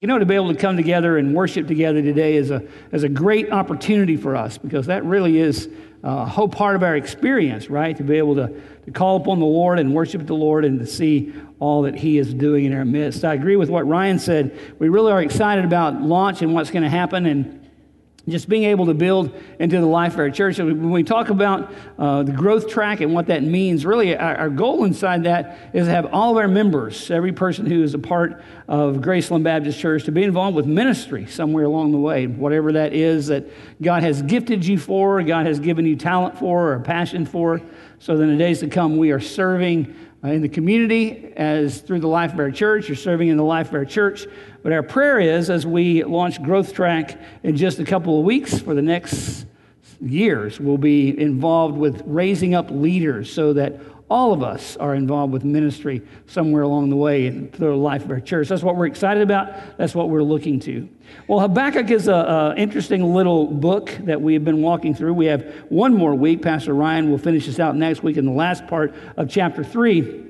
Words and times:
You 0.00 0.06
know, 0.06 0.20
to 0.20 0.26
be 0.26 0.36
able 0.36 0.54
to 0.54 0.60
come 0.60 0.76
together 0.76 1.18
and 1.18 1.34
worship 1.34 1.66
together 1.66 2.00
today 2.00 2.36
is 2.36 2.52
a, 2.52 2.62
is 2.92 3.02
a 3.02 3.08
great 3.08 3.50
opportunity 3.50 4.16
for 4.16 4.36
us 4.36 4.56
because 4.56 4.86
that 4.86 5.04
really 5.04 5.38
is 5.38 5.68
a 6.04 6.24
whole 6.24 6.48
part 6.48 6.76
of 6.76 6.84
our 6.84 6.94
experience, 6.94 7.68
right? 7.68 7.96
To 7.96 8.04
be 8.04 8.16
able 8.16 8.36
to, 8.36 8.60
to 8.84 8.90
call 8.92 9.16
upon 9.16 9.40
the 9.40 9.46
Lord 9.46 9.80
and 9.80 9.92
worship 9.92 10.24
the 10.24 10.36
Lord 10.36 10.64
and 10.64 10.78
to 10.78 10.86
see 10.86 11.34
all 11.58 11.82
that 11.82 11.96
He 11.96 12.16
is 12.18 12.32
doing 12.32 12.66
in 12.66 12.74
our 12.74 12.84
midst. 12.84 13.24
I 13.24 13.34
agree 13.34 13.56
with 13.56 13.70
what 13.70 13.88
Ryan 13.88 14.20
said. 14.20 14.56
We 14.78 14.88
really 14.88 15.10
are 15.10 15.20
excited 15.20 15.64
about 15.64 16.00
launch 16.00 16.42
and 16.42 16.54
what's 16.54 16.70
going 16.70 16.84
to 16.84 16.88
happen. 16.88 17.26
And 17.26 17.67
just 18.30 18.48
being 18.48 18.64
able 18.64 18.86
to 18.86 18.94
build 18.94 19.34
into 19.58 19.80
the 19.80 19.86
life 19.86 20.14
of 20.14 20.20
our 20.20 20.30
church. 20.30 20.58
When 20.58 20.90
we 20.90 21.02
talk 21.02 21.28
about 21.30 21.72
uh, 21.98 22.22
the 22.22 22.32
growth 22.32 22.68
track 22.68 23.00
and 23.00 23.14
what 23.14 23.26
that 23.26 23.42
means, 23.42 23.84
really 23.86 24.16
our, 24.16 24.36
our, 24.36 24.48
goal 24.48 24.84
inside 24.84 25.24
that 25.24 25.58
is 25.72 25.86
to 25.86 25.90
have 25.90 26.06
all 26.12 26.32
of 26.32 26.36
our 26.38 26.48
members, 26.48 27.10
every 27.10 27.32
person 27.32 27.66
who 27.66 27.82
is 27.82 27.94
a 27.94 27.98
part 27.98 28.42
of 28.66 28.96
Graceland 28.96 29.42
Baptist 29.42 29.78
Church, 29.78 30.04
to 30.04 30.12
be 30.12 30.22
involved 30.22 30.56
with 30.56 30.66
ministry 30.66 31.26
somewhere 31.26 31.64
along 31.64 31.92
the 31.92 31.98
way, 31.98 32.26
whatever 32.26 32.72
that 32.72 32.92
is 32.92 33.28
that 33.28 33.44
God 33.80 34.02
has 34.02 34.22
gifted 34.22 34.64
you 34.64 34.78
for, 34.78 35.22
God 35.22 35.46
has 35.46 35.60
given 35.60 35.86
you 35.86 35.96
talent 35.96 36.38
for, 36.38 36.72
or 36.72 36.80
passion 36.80 37.26
for. 37.26 37.60
So 38.00 38.16
that 38.16 38.22
in 38.22 38.30
the 38.30 38.36
days 38.36 38.60
to 38.60 38.68
come, 38.68 38.96
we 38.96 39.10
are 39.10 39.20
serving 39.20 39.94
uh, 40.24 40.28
in 40.28 40.42
the 40.42 40.48
community 40.48 41.32
as 41.36 41.80
through 41.80 42.00
the 42.00 42.08
life 42.08 42.32
of 42.32 42.40
our 42.40 42.50
church. 42.50 42.88
You're 42.88 42.96
serving 42.96 43.28
in 43.28 43.36
the 43.36 43.44
life 43.44 43.68
of 43.68 43.74
our 43.74 43.84
church. 43.84 44.26
But 44.62 44.72
our 44.72 44.82
prayer 44.82 45.20
is 45.20 45.50
as 45.50 45.66
we 45.66 46.02
launch 46.02 46.42
Growth 46.42 46.72
Track 46.72 47.20
in 47.42 47.56
just 47.56 47.78
a 47.78 47.84
couple 47.84 48.18
of 48.18 48.24
weeks 48.24 48.58
for 48.58 48.74
the 48.74 48.82
next 48.82 49.46
years, 50.00 50.58
we'll 50.58 50.78
be 50.78 51.18
involved 51.18 51.76
with 51.76 52.02
raising 52.06 52.54
up 52.54 52.70
leaders 52.70 53.32
so 53.32 53.52
that 53.52 53.80
all 54.10 54.32
of 54.32 54.42
us 54.42 54.76
are 54.78 54.94
involved 54.94 55.32
with 55.32 55.44
ministry 55.44 56.02
somewhere 56.26 56.62
along 56.62 56.88
the 56.88 56.96
way 56.96 57.26
in 57.26 57.50
the 57.50 57.68
life 57.68 58.04
of 58.04 58.10
our 58.10 58.20
church. 58.20 58.48
That's 58.48 58.62
what 58.62 58.76
we're 58.76 58.86
excited 58.86 59.22
about. 59.22 59.76
That's 59.76 59.94
what 59.94 60.08
we're 60.08 60.22
looking 60.22 60.60
to. 60.60 60.88
Well, 61.26 61.40
Habakkuk 61.40 61.90
is 61.90 62.08
an 62.08 62.56
interesting 62.56 63.14
little 63.14 63.46
book 63.46 63.90
that 64.04 64.20
we 64.20 64.34
have 64.34 64.44
been 64.44 64.62
walking 64.62 64.94
through. 64.94 65.14
We 65.14 65.26
have 65.26 65.42
one 65.68 65.94
more 65.94 66.14
week. 66.14 66.40
Pastor 66.40 66.72
Ryan 66.74 67.10
will 67.10 67.18
finish 67.18 67.46
this 67.46 67.58
out 67.60 67.76
next 67.76 68.02
week 68.02 68.16
in 68.16 68.24
the 68.24 68.32
last 68.32 68.66
part 68.66 68.94
of 69.16 69.28
chapter 69.28 69.62
3. 69.62 70.24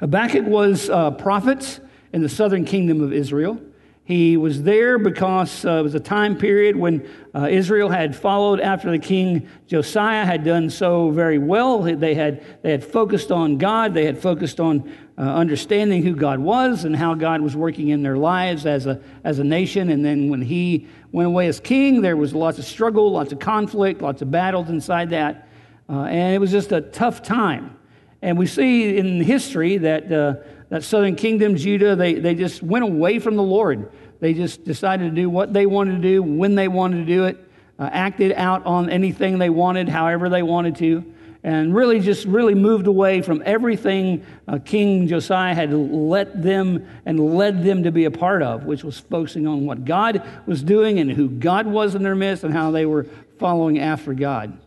Habakkuk 0.00 0.44
was 0.44 0.90
a 0.90 1.10
prophet 1.10 1.80
in 2.12 2.22
the 2.22 2.28
southern 2.28 2.64
kingdom 2.64 3.00
of 3.00 3.12
Israel. 3.12 3.60
He 4.06 4.36
was 4.36 4.62
there 4.62 4.98
because 4.98 5.64
uh, 5.64 5.78
it 5.78 5.82
was 5.82 5.94
a 5.94 6.00
time 6.00 6.36
period 6.36 6.76
when 6.76 7.08
uh, 7.34 7.48
Israel 7.50 7.88
had 7.88 8.14
followed 8.14 8.60
after 8.60 8.90
the 8.90 8.98
king 8.98 9.48
Josiah 9.66 10.26
had 10.26 10.44
done 10.44 10.68
so 10.68 11.08
very 11.08 11.38
well. 11.38 11.80
They 11.80 12.14
had, 12.14 12.44
they 12.62 12.70
had 12.70 12.84
focused 12.84 13.32
on 13.32 13.56
God, 13.56 13.94
they 13.94 14.04
had 14.04 14.18
focused 14.18 14.60
on 14.60 14.92
uh, 15.16 15.22
understanding 15.22 16.02
who 16.02 16.14
God 16.14 16.38
was 16.38 16.84
and 16.84 16.94
how 16.94 17.14
God 17.14 17.40
was 17.40 17.56
working 17.56 17.88
in 17.88 18.02
their 18.02 18.18
lives 18.18 18.66
as 18.66 18.84
a, 18.84 19.00
as 19.24 19.38
a 19.38 19.44
nation. 19.44 19.88
And 19.88 20.04
then 20.04 20.28
when 20.28 20.42
he 20.42 20.86
went 21.12 21.28
away 21.28 21.46
as 21.46 21.58
king, 21.58 22.02
there 22.02 22.16
was 22.16 22.34
lots 22.34 22.58
of 22.58 22.66
struggle, 22.66 23.10
lots 23.10 23.32
of 23.32 23.38
conflict, 23.38 24.02
lots 24.02 24.20
of 24.20 24.30
battles 24.30 24.68
inside 24.68 25.08
that. 25.10 25.48
Uh, 25.88 26.02
and 26.02 26.34
it 26.34 26.38
was 26.38 26.50
just 26.50 26.72
a 26.72 26.82
tough 26.82 27.22
time. 27.22 27.78
And 28.20 28.36
we 28.36 28.46
see 28.46 28.98
in 28.98 29.22
history 29.22 29.78
that 29.78 30.12
uh, 30.12 30.36
that 30.74 30.82
southern 30.82 31.14
kingdom, 31.14 31.54
Judah, 31.54 31.94
they, 31.94 32.14
they 32.14 32.34
just 32.34 32.60
went 32.60 32.82
away 32.82 33.20
from 33.20 33.36
the 33.36 33.42
Lord. 33.44 33.92
They 34.18 34.34
just 34.34 34.64
decided 34.64 35.04
to 35.04 35.14
do 35.14 35.30
what 35.30 35.52
they 35.52 35.66
wanted 35.66 36.02
to 36.02 36.08
do, 36.08 36.20
when 36.20 36.56
they 36.56 36.66
wanted 36.66 36.96
to 36.96 37.04
do 37.04 37.26
it, 37.26 37.38
uh, 37.78 37.90
acted 37.92 38.32
out 38.32 38.66
on 38.66 38.90
anything 38.90 39.38
they 39.38 39.50
wanted, 39.50 39.88
however 39.88 40.28
they 40.28 40.42
wanted 40.42 40.74
to, 40.78 41.04
and 41.44 41.72
really 41.72 42.00
just 42.00 42.26
really 42.26 42.56
moved 42.56 42.88
away 42.88 43.22
from 43.22 43.40
everything 43.46 44.26
uh, 44.48 44.58
King 44.58 45.06
Josiah 45.06 45.54
had 45.54 45.72
let 45.72 46.42
them 46.42 46.84
and 47.06 47.36
led 47.36 47.62
them 47.62 47.84
to 47.84 47.92
be 47.92 48.06
a 48.06 48.10
part 48.10 48.42
of, 48.42 48.64
which 48.64 48.82
was 48.82 48.98
focusing 48.98 49.46
on 49.46 49.66
what 49.66 49.84
God 49.84 50.28
was 50.44 50.60
doing 50.60 50.98
and 50.98 51.08
who 51.08 51.28
God 51.28 51.68
was 51.68 51.94
in 51.94 52.02
their 52.02 52.16
midst 52.16 52.42
and 52.42 52.52
how 52.52 52.72
they 52.72 52.84
were 52.84 53.06
following 53.38 53.78
after 53.78 54.12
God. 54.12 54.58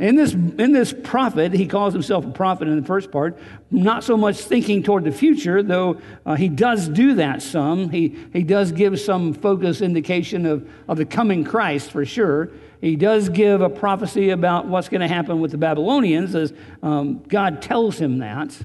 In 0.00 0.16
this, 0.16 0.32
in 0.32 0.72
this 0.72 0.94
prophet, 0.94 1.52
he 1.52 1.66
calls 1.66 1.92
himself 1.92 2.24
a 2.24 2.30
prophet 2.30 2.68
in 2.68 2.80
the 2.80 2.86
first 2.86 3.12
part, 3.12 3.38
not 3.70 4.02
so 4.02 4.16
much 4.16 4.38
thinking 4.38 4.82
toward 4.82 5.04
the 5.04 5.12
future, 5.12 5.62
though 5.62 6.00
uh, 6.24 6.36
he 6.36 6.48
does 6.48 6.88
do 6.88 7.16
that 7.16 7.42
some. 7.42 7.90
He, 7.90 8.16
he 8.32 8.42
does 8.42 8.72
give 8.72 8.98
some 8.98 9.34
focus 9.34 9.82
indication 9.82 10.46
of, 10.46 10.66
of 10.88 10.96
the 10.96 11.04
coming 11.04 11.44
Christ 11.44 11.90
for 11.90 12.06
sure. 12.06 12.48
He 12.80 12.96
does 12.96 13.28
give 13.28 13.60
a 13.60 13.68
prophecy 13.68 14.30
about 14.30 14.66
what's 14.66 14.88
going 14.88 15.02
to 15.02 15.08
happen 15.08 15.38
with 15.38 15.50
the 15.50 15.58
Babylonians 15.58 16.34
as 16.34 16.54
um, 16.82 17.22
God 17.28 17.60
tells 17.60 17.98
him 17.98 18.20
that. 18.20 18.58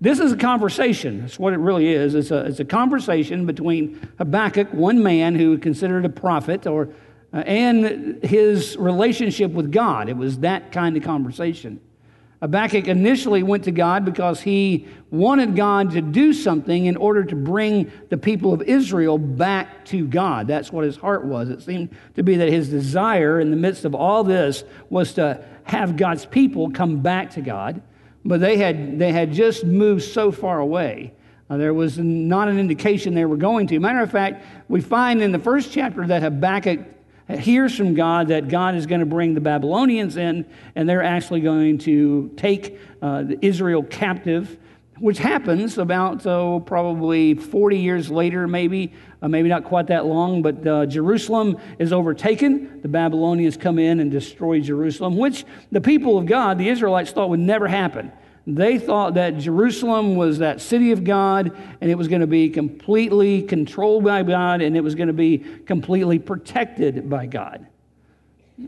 This 0.00 0.20
is 0.20 0.30
a 0.30 0.36
conversation. 0.36 1.22
That's 1.22 1.36
what 1.36 1.52
it 1.52 1.58
really 1.58 1.88
is. 1.88 2.14
It's 2.14 2.30
a, 2.30 2.44
it's 2.44 2.60
a 2.60 2.64
conversation 2.64 3.44
between 3.44 4.08
Habakkuk, 4.18 4.72
one 4.72 5.02
man 5.02 5.34
who 5.34 5.58
considered 5.58 6.04
a 6.04 6.10
prophet 6.10 6.64
or 6.64 6.90
and 7.44 8.22
his 8.22 8.76
relationship 8.76 9.50
with 9.50 9.72
God. 9.72 10.08
It 10.08 10.16
was 10.16 10.38
that 10.40 10.72
kind 10.72 10.96
of 10.96 11.02
conversation. 11.02 11.80
Habakkuk 12.42 12.86
initially 12.86 13.42
went 13.42 13.64
to 13.64 13.70
God 13.70 14.04
because 14.04 14.42
he 14.42 14.86
wanted 15.10 15.56
God 15.56 15.92
to 15.92 16.02
do 16.02 16.34
something 16.34 16.84
in 16.84 16.96
order 16.96 17.24
to 17.24 17.34
bring 17.34 17.90
the 18.10 18.18
people 18.18 18.52
of 18.52 18.60
Israel 18.62 19.16
back 19.16 19.86
to 19.86 20.06
God. 20.06 20.46
That's 20.46 20.70
what 20.70 20.84
his 20.84 20.96
heart 20.96 21.24
was. 21.24 21.48
It 21.48 21.62
seemed 21.62 21.96
to 22.14 22.22
be 22.22 22.36
that 22.36 22.50
his 22.50 22.68
desire 22.68 23.40
in 23.40 23.50
the 23.50 23.56
midst 23.56 23.86
of 23.86 23.94
all 23.94 24.22
this 24.22 24.64
was 24.90 25.14
to 25.14 25.42
have 25.64 25.96
God's 25.96 26.26
people 26.26 26.70
come 26.70 27.00
back 27.00 27.30
to 27.32 27.40
God, 27.40 27.80
but 28.24 28.40
they 28.40 28.58
had, 28.58 28.98
they 28.98 29.12
had 29.12 29.32
just 29.32 29.64
moved 29.64 30.02
so 30.02 30.30
far 30.30 30.58
away. 30.58 31.14
Uh, 31.48 31.56
there 31.56 31.72
was 31.72 31.98
not 31.98 32.48
an 32.48 32.58
indication 32.58 33.14
they 33.14 33.24
were 33.24 33.36
going 33.36 33.66
to. 33.68 33.80
Matter 33.80 34.00
of 34.00 34.10
fact, 34.10 34.44
we 34.68 34.80
find 34.80 35.22
in 35.22 35.32
the 35.32 35.38
first 35.38 35.72
chapter 35.72 36.06
that 36.06 36.22
Habakkuk 36.22 36.80
hears 37.28 37.76
from 37.76 37.94
God 37.94 38.28
that 38.28 38.48
God 38.48 38.74
is 38.74 38.86
going 38.86 39.00
to 39.00 39.06
bring 39.06 39.34
the 39.34 39.40
Babylonians 39.40 40.16
in, 40.16 40.46
and 40.74 40.88
they're 40.88 41.02
actually 41.02 41.40
going 41.40 41.78
to 41.78 42.30
take 42.36 42.78
uh, 43.02 43.24
Israel 43.42 43.82
captive, 43.82 44.56
which 44.98 45.18
happens 45.18 45.76
about 45.76 46.26
oh, 46.26 46.60
probably 46.60 47.34
40 47.34 47.78
years 47.78 48.10
later, 48.10 48.46
maybe, 48.46 48.92
uh, 49.20 49.28
maybe 49.28 49.48
not 49.48 49.64
quite 49.64 49.88
that 49.88 50.06
long, 50.06 50.40
but 50.40 50.66
uh, 50.66 50.86
Jerusalem 50.86 51.58
is 51.78 51.92
overtaken. 51.92 52.80
The 52.80 52.88
Babylonians 52.88 53.56
come 53.56 53.78
in 53.78 54.00
and 54.00 54.10
destroy 54.10 54.60
Jerusalem, 54.60 55.16
which 55.16 55.44
the 55.72 55.80
people 55.80 56.16
of 56.16 56.26
God, 56.26 56.58
the 56.58 56.68
Israelites, 56.68 57.10
thought 57.10 57.28
would 57.28 57.40
never 57.40 57.66
happen. 57.66 58.12
They 58.46 58.78
thought 58.78 59.14
that 59.14 59.38
Jerusalem 59.38 60.14
was 60.14 60.38
that 60.38 60.60
city 60.60 60.92
of 60.92 61.02
God 61.02 61.50
and 61.80 61.90
it 61.90 61.96
was 61.96 62.06
going 62.06 62.20
to 62.20 62.28
be 62.28 62.48
completely 62.48 63.42
controlled 63.42 64.04
by 64.04 64.22
God 64.22 64.60
and 64.60 64.76
it 64.76 64.82
was 64.82 64.94
going 64.94 65.08
to 65.08 65.12
be 65.12 65.38
completely 65.38 66.20
protected 66.20 67.10
by 67.10 67.26
God. 67.26 67.66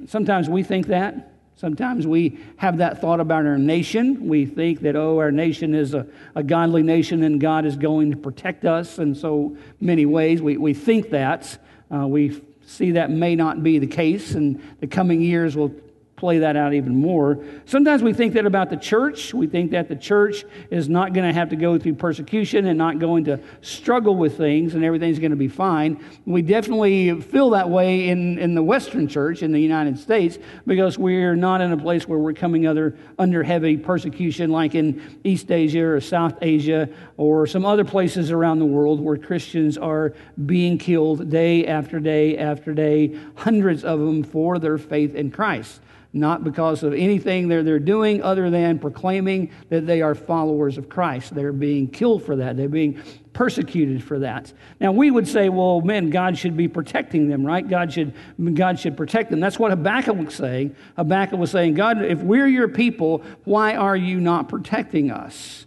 Sometimes 0.07 0.49
we 0.49 0.65
think 0.65 0.89
that. 0.89 1.33
Sometimes 1.55 2.07
we 2.07 2.39
have 2.57 2.79
that 2.79 3.01
thought 3.01 3.21
about 3.21 3.47
our 3.47 3.59
nation. 3.59 4.29
We 4.29 4.47
think 4.47 4.81
that, 4.81 4.95
oh, 4.95 5.19
our 5.19 5.33
nation 5.33 5.75
is 5.75 5.95
a, 5.95 6.07
a 6.35 6.43
godly 6.43 6.83
nation 6.83 7.23
and 7.23 7.41
God 7.41 7.65
is 7.65 7.77
going 7.77 8.11
to 8.13 8.17
protect 8.17 8.65
us 8.65 8.99
in 8.99 9.15
so 9.15 9.57
many 9.81 10.07
ways. 10.07 10.43
We, 10.43 10.57
we 10.57 10.75
think 10.75 11.11
that. 11.11 11.59
Uh, 11.93 12.07
we 12.07 12.41
see 12.67 12.93
that 12.93 13.11
may 13.11 13.35
not 13.35 13.63
be 13.63 13.79
the 13.79 13.87
case, 13.87 14.35
and 14.35 14.63
the 14.81 14.87
coming 14.87 15.23
years 15.23 15.57
will 15.57 15.75
play 16.19 16.39
that 16.39 16.57
out 16.57 16.75
even 16.75 16.95
more. 16.97 17.39
Sometimes 17.65 18.03
we 18.03 18.13
think 18.13 18.35
that 18.35 18.45
about 18.45 18.71
the 18.71 18.77
church. 18.77 19.33
We 19.33 19.47
think 19.47 19.71
that 19.71 19.89
the 19.89 19.97
church 19.97 20.45
is 20.71 20.89
not 20.89 21.15
going 21.15 21.27
to 21.27 21.33
have 21.33 21.51
to 21.51 21.57
go 21.57 21.79
through 21.79 21.95
persecution 21.95 22.67
and 22.67 22.77
not 22.77 22.99
going 22.99 23.25
to 23.25 23.39
struggle 23.63 24.17
with 24.17 24.37
things 24.37 24.75
and 24.75 24.85
everything's 24.85 25.21
going 25.21 25.31
to 25.31 25.37
be 25.37 25.49
fine. 25.49 26.05
We 26.27 26.43
definitely 26.43 27.21
feel 27.21 27.51
that 27.51 27.71
way 27.71 28.09
in, 28.09 28.39
in 28.39 28.55
the 28.55 28.63
Western 28.63 29.07
church 29.07 29.43
in 29.43 29.53
the 29.53 29.61
United 29.61 29.99
States 29.99 30.39
because 30.67 30.99
we're 30.99 31.37
not 31.37 31.61
in 31.61 31.71
a 31.73 31.77
place 31.77 32.09
where 32.09 32.19
we're 32.19 32.33
coming 32.33 32.67
other, 32.67 32.97
under 33.19 33.45
heavy 33.45 33.77
persecution 33.77 34.51
like 34.51 34.75
in 34.75 35.01
East 35.23 35.53
Asia 35.53 35.87
or 35.87 36.01
South 36.01 36.37
Asia 36.43 36.89
or 37.17 37.47
some 37.47 37.65
other 37.65 37.85
places 37.85 38.33
around 38.33 38.59
the 38.59 38.67
world 38.67 39.01
where 39.01 39.17
Christians 39.17 39.79
are 39.79 40.13
being 40.47 40.79
killed 40.79 41.31
day 41.31 41.65
after 41.67 42.01
day 42.01 42.37
after 42.37 42.75
day, 42.75 43.17
hundreds 43.37 43.85
of 43.85 44.01
them 44.01 44.25
for 44.25 44.59
their 44.59 44.79
faith 44.79 45.15
in 45.15 45.31
Christ 45.31 45.81
not 46.13 46.43
because 46.43 46.83
of 46.83 46.95
anything 46.95 47.49
they're, 47.49 47.63
they're 47.63 47.79
doing 47.79 48.23
other 48.23 48.49
than 48.51 48.79
proclaiming 48.79 49.51
that 49.69 49.87
they 49.87 50.01
are 50.01 50.15
followers 50.15 50.79
of 50.79 50.89
Christ. 50.89 51.35
They're 51.35 51.53
being 51.53 51.89
killed 51.89 52.25
for 52.25 52.37
that, 52.37 52.57
they're 52.57 52.69
being 52.69 53.03
persecuted 53.33 54.03
for 54.03 54.19
that. 54.19 54.53
Now, 54.81 54.91
we 54.91 55.11
would 55.11 55.29
say, 55.29 55.49
well, 55.49 55.81
man, 55.81 56.11
God 56.11 56.37
should 56.37 56.57
be 56.57 56.67
protecting 56.67 57.29
them, 57.29 57.47
right? 57.47 57.69
God 57.69 57.93
should, 57.93 58.13
God 58.55 58.81
should 58.81 58.97
protect 58.97 59.31
them. 59.31 59.39
That's 59.39 59.59
what 59.59 59.71
Habakkuk 59.71 60.17
was 60.17 60.35
saying. 60.35 60.75
Habakkuk 60.97 61.39
was 61.39 61.53
saying, 61.53 61.75
God, 61.75 62.03
if 62.03 62.21
we're 62.21 62.49
your 62.49 62.69
people, 62.69 63.23
why 63.45 63.77
are 63.77 63.97
you 63.97 64.21
not 64.21 64.49
protecting 64.49 65.13
us? 65.13 65.67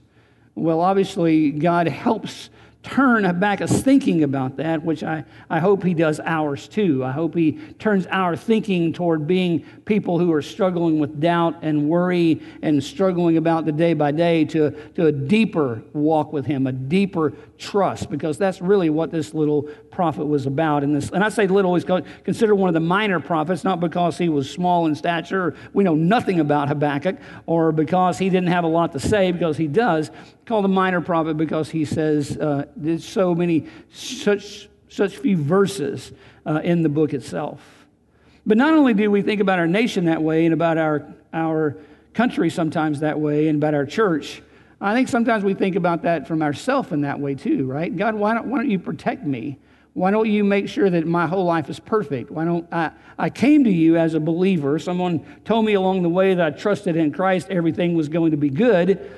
Well, 0.55 0.81
obviously, 0.81 1.51
God 1.51 1.87
helps 1.87 2.49
turn 2.83 3.23
Habakkuk's 3.23 3.81
thinking 3.81 4.23
about 4.23 4.57
that, 4.57 4.83
which 4.83 5.03
I, 5.03 5.23
I 5.49 5.59
hope 5.59 5.83
he 5.83 5.93
does 5.93 6.19
ours 6.19 6.67
too. 6.67 7.03
I 7.03 7.11
hope 7.11 7.35
he 7.35 7.53
turns 7.77 8.07
our 8.07 8.35
thinking 8.35 8.91
toward 8.91 9.27
being 9.27 9.63
people 9.85 10.17
who 10.17 10.33
are 10.33 10.41
struggling 10.41 10.99
with 10.99 11.19
doubt 11.19 11.59
and 11.61 11.87
worry 11.87 12.41
and 12.63 12.83
struggling 12.83 13.37
about 13.37 13.65
the 13.65 13.71
day 13.71 13.93
by 13.93 14.11
day 14.11 14.45
to, 14.45 14.71
to 14.95 15.05
a 15.05 15.11
deeper 15.11 15.83
walk 15.93 16.33
with 16.33 16.45
him, 16.45 16.65
a 16.65 16.71
deeper 16.71 17.33
trust, 17.59 18.09
because 18.09 18.39
that's 18.39 18.61
really 18.61 18.89
what 18.89 19.11
this 19.11 19.35
little 19.35 19.63
prophet 19.91 20.25
was 20.25 20.47
about. 20.47 20.83
And, 20.83 20.95
this, 20.95 21.11
and 21.11 21.23
I 21.23 21.29
say 21.29 21.45
little, 21.45 21.75
he's 21.75 21.85
considered 22.23 22.55
one 22.55 22.67
of 22.67 22.73
the 22.73 22.79
minor 22.79 23.19
prophets, 23.19 23.63
not 23.63 23.79
because 23.79 24.17
he 24.17 24.29
was 24.29 24.49
small 24.49 24.87
in 24.87 24.95
stature, 24.95 25.55
we 25.73 25.83
know 25.83 25.93
nothing 25.93 26.39
about 26.39 26.67
Habakkuk, 26.67 27.17
or 27.45 27.71
because 27.71 28.17
he 28.17 28.29
didn't 28.29 28.49
have 28.49 28.63
a 28.63 28.67
lot 28.67 28.91
to 28.93 28.99
say, 28.99 29.31
because 29.31 29.57
he 29.57 29.67
does. 29.67 30.09
Called 30.51 30.65
a 30.65 30.67
minor 30.67 30.99
prophet 30.99 31.37
because 31.37 31.69
he 31.69 31.85
says 31.85 32.35
uh, 32.35 32.65
there's 32.75 33.05
so 33.05 33.33
many, 33.33 33.67
such, 33.93 34.67
such 34.89 35.15
few 35.15 35.37
verses 35.37 36.11
uh, 36.45 36.59
in 36.61 36.83
the 36.83 36.89
book 36.89 37.13
itself. 37.13 37.61
But 38.45 38.57
not 38.57 38.73
only 38.73 38.93
do 38.93 39.09
we 39.09 39.21
think 39.21 39.39
about 39.39 39.59
our 39.59 39.67
nation 39.67 40.03
that 40.05 40.21
way 40.21 40.43
and 40.43 40.53
about 40.53 40.77
our, 40.77 41.07
our 41.31 41.77
country 42.13 42.49
sometimes 42.49 42.99
that 42.99 43.17
way 43.17 43.47
and 43.47 43.63
about 43.63 43.73
our 43.73 43.85
church, 43.85 44.41
I 44.81 44.93
think 44.93 45.07
sometimes 45.07 45.45
we 45.45 45.53
think 45.53 45.77
about 45.77 46.01
that 46.01 46.27
from 46.27 46.41
ourselves 46.41 46.91
in 46.91 46.99
that 47.03 47.17
way 47.17 47.33
too, 47.33 47.65
right? 47.65 47.95
God, 47.95 48.15
why 48.15 48.33
don't, 48.33 48.47
why 48.47 48.57
don't 48.57 48.69
you 48.69 48.77
protect 48.77 49.23
me? 49.23 49.57
Why 49.93 50.11
don't 50.11 50.29
you 50.29 50.43
make 50.43 50.67
sure 50.67 50.89
that 50.89 51.07
my 51.07 51.27
whole 51.27 51.45
life 51.45 51.69
is 51.69 51.79
perfect? 51.79 52.29
Why 52.29 52.43
don't 52.43 52.67
I? 52.73 52.91
I 53.17 53.29
came 53.29 53.63
to 53.63 53.71
you 53.71 53.95
as 53.95 54.15
a 54.15 54.19
believer. 54.19 54.79
Someone 54.79 55.25
told 55.45 55.63
me 55.63 55.75
along 55.75 56.01
the 56.01 56.09
way 56.09 56.33
that 56.33 56.45
I 56.45 56.57
trusted 56.57 56.97
in 56.97 57.13
Christ, 57.13 57.47
everything 57.49 57.93
was 57.93 58.09
going 58.09 58.31
to 58.31 58.37
be 58.37 58.49
good. 58.49 59.09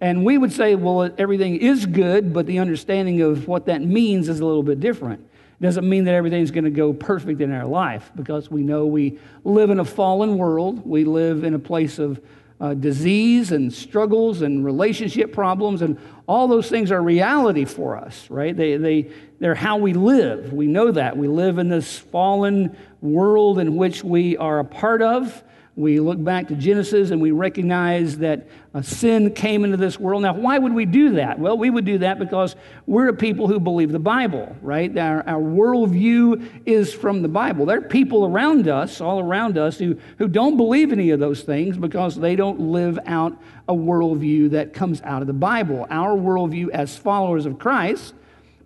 And 0.00 0.24
we 0.24 0.38
would 0.38 0.52
say, 0.52 0.74
well, 0.74 1.10
everything 1.18 1.56
is 1.56 1.84
good, 1.84 2.32
but 2.32 2.46
the 2.46 2.58
understanding 2.58 3.20
of 3.20 3.46
what 3.46 3.66
that 3.66 3.82
means 3.82 4.28
is 4.28 4.40
a 4.40 4.46
little 4.46 4.62
bit 4.62 4.80
different. 4.80 5.20
It 5.60 5.62
doesn't 5.62 5.86
mean 5.86 6.04
that 6.04 6.14
everything's 6.14 6.50
going 6.50 6.64
to 6.64 6.70
go 6.70 6.94
perfect 6.94 7.42
in 7.42 7.52
our 7.52 7.66
life 7.66 8.10
because 8.16 8.50
we 8.50 8.62
know 8.62 8.86
we 8.86 9.18
live 9.44 9.68
in 9.68 9.78
a 9.78 9.84
fallen 9.84 10.38
world. 10.38 10.86
We 10.86 11.04
live 11.04 11.44
in 11.44 11.52
a 11.52 11.58
place 11.58 11.98
of 11.98 12.18
uh, 12.60 12.74
disease 12.74 13.52
and 13.52 13.72
struggles 13.72 14.42
and 14.42 14.64
relationship 14.64 15.32
problems, 15.32 15.82
and 15.82 15.98
all 16.26 16.46
those 16.46 16.68
things 16.68 16.90
are 16.90 17.02
reality 17.02 17.64
for 17.64 17.96
us, 17.96 18.28
right? 18.30 18.54
They, 18.54 18.76
they, 18.76 19.10
they're 19.38 19.54
how 19.54 19.78
we 19.78 19.94
live. 19.94 20.52
We 20.52 20.66
know 20.66 20.90
that. 20.92 21.16
We 21.16 21.26
live 21.28 21.58
in 21.58 21.68
this 21.68 21.98
fallen 21.98 22.76
world 23.00 23.58
in 23.58 23.76
which 23.76 24.04
we 24.04 24.36
are 24.36 24.58
a 24.58 24.64
part 24.64 25.00
of. 25.00 25.42
We 25.76 26.00
look 26.00 26.22
back 26.22 26.48
to 26.48 26.56
Genesis 26.56 27.10
and 27.10 27.22
we 27.22 27.30
recognize 27.30 28.18
that 28.18 28.48
a 28.74 28.82
sin 28.82 29.32
came 29.32 29.64
into 29.64 29.76
this 29.76 29.98
world. 29.98 30.22
Now, 30.22 30.34
why 30.34 30.58
would 30.58 30.74
we 30.74 30.84
do 30.84 31.14
that? 31.14 31.38
Well, 31.38 31.56
we 31.56 31.70
would 31.70 31.84
do 31.84 31.98
that 31.98 32.18
because 32.18 32.56
we're 32.86 33.08
a 33.08 33.14
people 33.14 33.46
who 33.46 33.60
believe 33.60 33.92
the 33.92 33.98
Bible, 33.98 34.54
right? 34.62 34.96
Our, 34.98 35.26
our 35.28 35.40
worldview 35.40 36.62
is 36.66 36.92
from 36.92 37.22
the 37.22 37.28
Bible. 37.28 37.66
There 37.66 37.78
are 37.78 37.82
people 37.82 38.26
around 38.26 38.68
us, 38.68 39.00
all 39.00 39.20
around 39.20 39.58
us, 39.58 39.78
who, 39.78 39.96
who 40.18 40.28
don't 40.28 40.56
believe 40.56 40.92
any 40.92 41.10
of 41.10 41.20
those 41.20 41.42
things 41.42 41.78
because 41.78 42.16
they 42.16 42.36
don't 42.36 42.60
live 42.60 42.98
out 43.06 43.40
a 43.68 43.74
worldview 43.74 44.50
that 44.50 44.74
comes 44.74 45.00
out 45.02 45.22
of 45.22 45.28
the 45.28 45.32
Bible. 45.32 45.86
Our 45.88 46.16
worldview 46.16 46.70
as 46.70 46.96
followers 46.96 47.46
of 47.46 47.58
Christ 47.58 48.14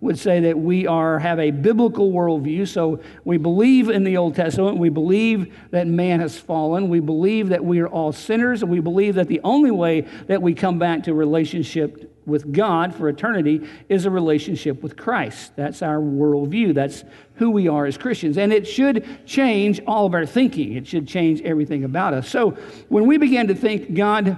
would 0.05 0.17
say 0.17 0.39
that 0.39 0.57
we 0.57 0.87
are 0.87 1.19
have 1.19 1.39
a 1.39 1.51
biblical 1.51 2.11
worldview. 2.11 2.67
So 2.67 3.01
we 3.23 3.37
believe 3.37 3.89
in 3.89 4.03
the 4.03 4.17
Old 4.17 4.35
Testament. 4.35 4.77
We 4.77 4.89
believe 4.89 5.53
that 5.71 5.87
man 5.87 6.19
has 6.21 6.37
fallen. 6.37 6.89
We 6.89 6.99
believe 6.99 7.49
that 7.49 7.63
we 7.63 7.79
are 7.79 7.87
all 7.87 8.11
sinners, 8.11 8.61
and 8.61 8.71
we 8.71 8.79
believe 8.79 9.15
that 9.15 9.27
the 9.27 9.41
only 9.43 9.71
way 9.71 10.01
that 10.27 10.41
we 10.41 10.53
come 10.53 10.79
back 10.79 11.03
to 11.03 11.13
relationship 11.13 12.11
with 12.25 12.51
God 12.51 12.95
for 12.95 13.07
eternity 13.07 13.67
is 13.89 14.05
a 14.05 14.09
relationship 14.09 14.81
with 14.81 14.97
Christ. 14.97 15.55
That's 15.55 15.81
our 15.81 15.97
worldview. 15.97 16.73
That's 16.73 17.03
who 17.35 17.51
we 17.51 17.67
are 17.67 17.85
as 17.85 17.97
Christians. 17.97 18.37
And 18.37 18.51
it 18.51 18.67
should 18.67 19.05
change 19.25 19.79
all 19.85 20.05
of 20.05 20.13
our 20.13 20.25
thinking. 20.25 20.73
It 20.73 20.87
should 20.87 21.07
change 21.07 21.41
everything 21.41 21.83
about 21.83 22.13
us. 22.13 22.29
So 22.29 22.51
when 22.89 23.05
we 23.05 23.17
begin 23.17 23.47
to 23.47 23.55
think, 23.55 23.93
God, 23.93 24.37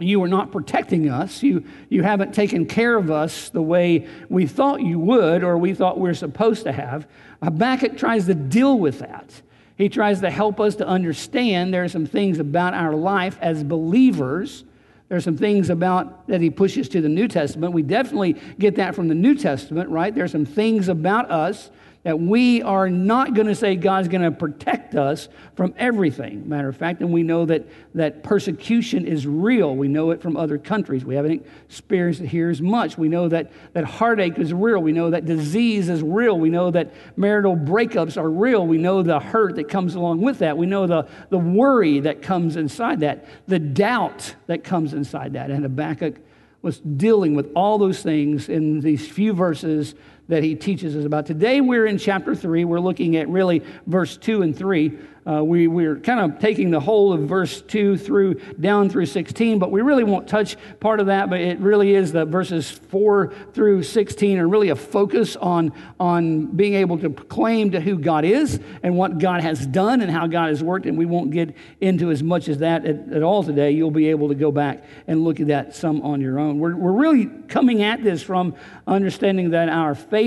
you 0.00 0.22
are 0.22 0.28
not 0.28 0.52
protecting 0.52 1.08
us. 1.08 1.42
You, 1.42 1.64
you 1.88 2.02
haven't 2.02 2.34
taken 2.34 2.66
care 2.66 2.96
of 2.96 3.10
us 3.10 3.50
the 3.50 3.62
way 3.62 4.06
we 4.28 4.46
thought 4.46 4.80
you 4.80 4.98
would 4.98 5.44
or 5.44 5.58
we 5.58 5.74
thought 5.74 5.98
we 5.98 6.08
are 6.08 6.14
supposed 6.14 6.64
to 6.64 6.72
have. 6.72 7.06
Habakkuk 7.42 7.96
tries 7.96 8.26
to 8.26 8.34
deal 8.34 8.78
with 8.78 9.00
that. 9.00 9.42
He 9.76 9.88
tries 9.88 10.20
to 10.20 10.30
help 10.30 10.60
us 10.60 10.76
to 10.76 10.86
understand 10.86 11.72
there 11.72 11.84
are 11.84 11.88
some 11.88 12.06
things 12.06 12.38
about 12.38 12.74
our 12.74 12.94
life 12.94 13.38
as 13.40 13.64
believers. 13.64 14.64
There 15.08 15.16
are 15.16 15.22
some 15.22 15.38
things 15.38 15.70
about 15.70 16.28
that 16.28 16.40
he 16.40 16.50
pushes 16.50 16.88
to 16.90 17.00
the 17.00 17.08
New 17.08 17.28
Testament. 17.28 17.72
We 17.72 17.82
definitely 17.82 18.36
get 18.58 18.76
that 18.76 18.94
from 18.94 19.08
the 19.08 19.14
New 19.14 19.34
Testament, 19.34 19.88
right? 19.88 20.14
There 20.14 20.24
are 20.24 20.28
some 20.28 20.44
things 20.44 20.88
about 20.88 21.30
us 21.30 21.70
that 22.02 22.18
we 22.18 22.62
are 22.62 22.88
not 22.88 23.34
going 23.34 23.46
to 23.46 23.54
say 23.54 23.76
God's 23.76 24.08
going 24.08 24.22
to 24.22 24.30
protect 24.30 24.94
us 24.94 25.28
from 25.54 25.74
everything. 25.76 26.48
Matter 26.48 26.68
of 26.68 26.76
fact, 26.76 27.02
and 27.02 27.12
we 27.12 27.22
know 27.22 27.44
that, 27.44 27.66
that 27.94 28.22
persecution 28.22 29.06
is 29.06 29.26
real. 29.26 29.76
We 29.76 29.88
know 29.88 30.10
it 30.10 30.22
from 30.22 30.34
other 30.34 30.56
countries. 30.56 31.04
We 31.04 31.14
haven't 31.14 31.44
experienced 31.68 32.22
it 32.22 32.28
here 32.28 32.48
as 32.48 32.62
much. 32.62 32.96
We 32.96 33.08
know 33.08 33.28
that, 33.28 33.52
that 33.74 33.84
heartache 33.84 34.38
is 34.38 34.54
real. 34.54 34.80
We 34.80 34.92
know 34.92 35.10
that 35.10 35.26
disease 35.26 35.90
is 35.90 36.02
real. 36.02 36.38
We 36.38 36.48
know 36.48 36.70
that 36.70 36.94
marital 37.16 37.54
breakups 37.54 38.16
are 38.16 38.30
real. 38.30 38.66
We 38.66 38.78
know 38.78 39.02
the 39.02 39.20
hurt 39.20 39.56
that 39.56 39.68
comes 39.68 39.94
along 39.94 40.22
with 40.22 40.38
that. 40.38 40.56
We 40.56 40.66
know 40.66 40.86
the, 40.86 41.06
the 41.28 41.38
worry 41.38 42.00
that 42.00 42.22
comes 42.22 42.56
inside 42.56 43.00
that, 43.00 43.26
the 43.46 43.58
doubt 43.58 44.36
that 44.46 44.64
comes 44.64 44.94
inside 44.94 45.34
that. 45.34 45.50
And 45.50 45.64
Habakkuk 45.64 46.16
was 46.62 46.78
dealing 46.80 47.34
with 47.34 47.50
all 47.54 47.78
those 47.78 48.02
things 48.02 48.48
in 48.48 48.80
these 48.80 49.06
few 49.06 49.32
verses 49.32 49.94
that 50.30 50.42
he 50.42 50.54
teaches 50.54 50.96
us 50.96 51.04
about. 51.04 51.26
Today 51.26 51.60
we're 51.60 51.86
in 51.86 51.98
chapter 51.98 52.34
3. 52.34 52.64
We're 52.64 52.80
looking 52.80 53.16
at 53.16 53.28
really 53.28 53.62
verse 53.86 54.16
2 54.16 54.42
and 54.42 54.56
3 54.56 54.98
uh, 55.26 55.44
we, 55.44 55.68
we're 55.68 55.96
kind 55.96 56.18
of 56.18 56.40
taking 56.40 56.70
the 56.70 56.80
whole 56.80 57.12
of 57.12 57.20
verse 57.20 57.60
2 57.60 57.98
through 57.98 58.34
down 58.58 58.88
through 58.88 59.04
16, 59.04 59.58
but 59.58 59.70
we 59.70 59.82
really 59.82 60.02
won't 60.02 60.26
touch 60.26 60.56
part 60.80 60.98
of 60.98 61.06
that. 61.06 61.28
But 61.28 61.40
it 61.40 61.58
really 61.58 61.94
is 61.94 62.10
the 62.10 62.24
verses 62.24 62.70
4 62.70 63.32
through 63.52 63.82
16 63.82 64.38
are 64.38 64.48
really 64.48 64.70
a 64.70 64.76
focus 64.76 65.36
on, 65.36 65.72
on 65.98 66.46
being 66.46 66.74
able 66.74 66.98
to 66.98 67.10
proclaim 67.10 67.72
to 67.72 67.80
who 67.80 67.98
God 67.98 68.24
is 68.24 68.58
and 68.82 68.96
what 68.96 69.18
God 69.18 69.42
has 69.42 69.66
done 69.66 70.00
and 70.00 70.10
how 70.10 70.26
God 70.26 70.48
has 70.48 70.64
worked. 70.64 70.86
And 70.86 70.96
we 70.96 71.06
won't 71.06 71.30
get 71.32 71.54
into 71.80 72.10
as 72.10 72.22
much 72.22 72.48
as 72.48 72.58
that 72.58 72.86
at, 72.86 73.12
at 73.12 73.22
all 73.22 73.44
today. 73.44 73.72
You'll 73.72 73.90
be 73.90 74.08
able 74.08 74.28
to 74.28 74.34
go 74.34 74.50
back 74.50 74.84
and 75.06 75.22
look 75.22 75.38
at 75.38 75.48
that 75.48 75.76
some 75.76 76.00
on 76.00 76.22
your 76.22 76.38
own. 76.38 76.58
We're, 76.58 76.74
we're 76.74 76.92
really 76.92 77.26
coming 77.48 77.82
at 77.82 78.02
this 78.02 78.22
from 78.22 78.54
understanding 78.86 79.50
that 79.50 79.68
our 79.68 79.94
faith 79.94 80.19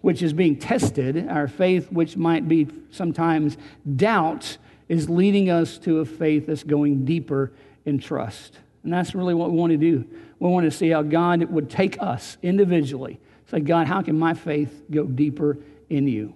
which 0.00 0.22
is 0.22 0.32
being 0.32 0.56
tested, 0.56 1.28
our 1.28 1.48
faith, 1.48 1.90
which 1.90 2.16
might 2.16 2.48
be 2.48 2.68
sometimes 2.90 3.56
doubt, 3.96 4.58
is 4.88 5.10
leading 5.10 5.50
us 5.50 5.78
to 5.78 5.98
a 6.00 6.04
faith 6.04 6.46
that's 6.46 6.64
going 6.64 7.04
deeper 7.04 7.52
in 7.84 7.98
trust. 7.98 8.58
And 8.84 8.92
that's 8.92 9.14
really 9.14 9.34
what 9.34 9.50
we 9.50 9.58
want 9.58 9.72
to 9.72 9.76
do. 9.76 10.08
We 10.38 10.48
want 10.48 10.64
to 10.64 10.70
see 10.70 10.90
how 10.90 11.02
God 11.02 11.44
would 11.44 11.68
take 11.68 12.00
us 12.00 12.38
individually. 12.42 13.18
Say, 13.50 13.60
God, 13.60 13.86
how 13.86 14.02
can 14.02 14.18
my 14.18 14.34
faith 14.34 14.84
go 14.90 15.04
deeper 15.04 15.58
in 15.90 16.06
you? 16.06 16.34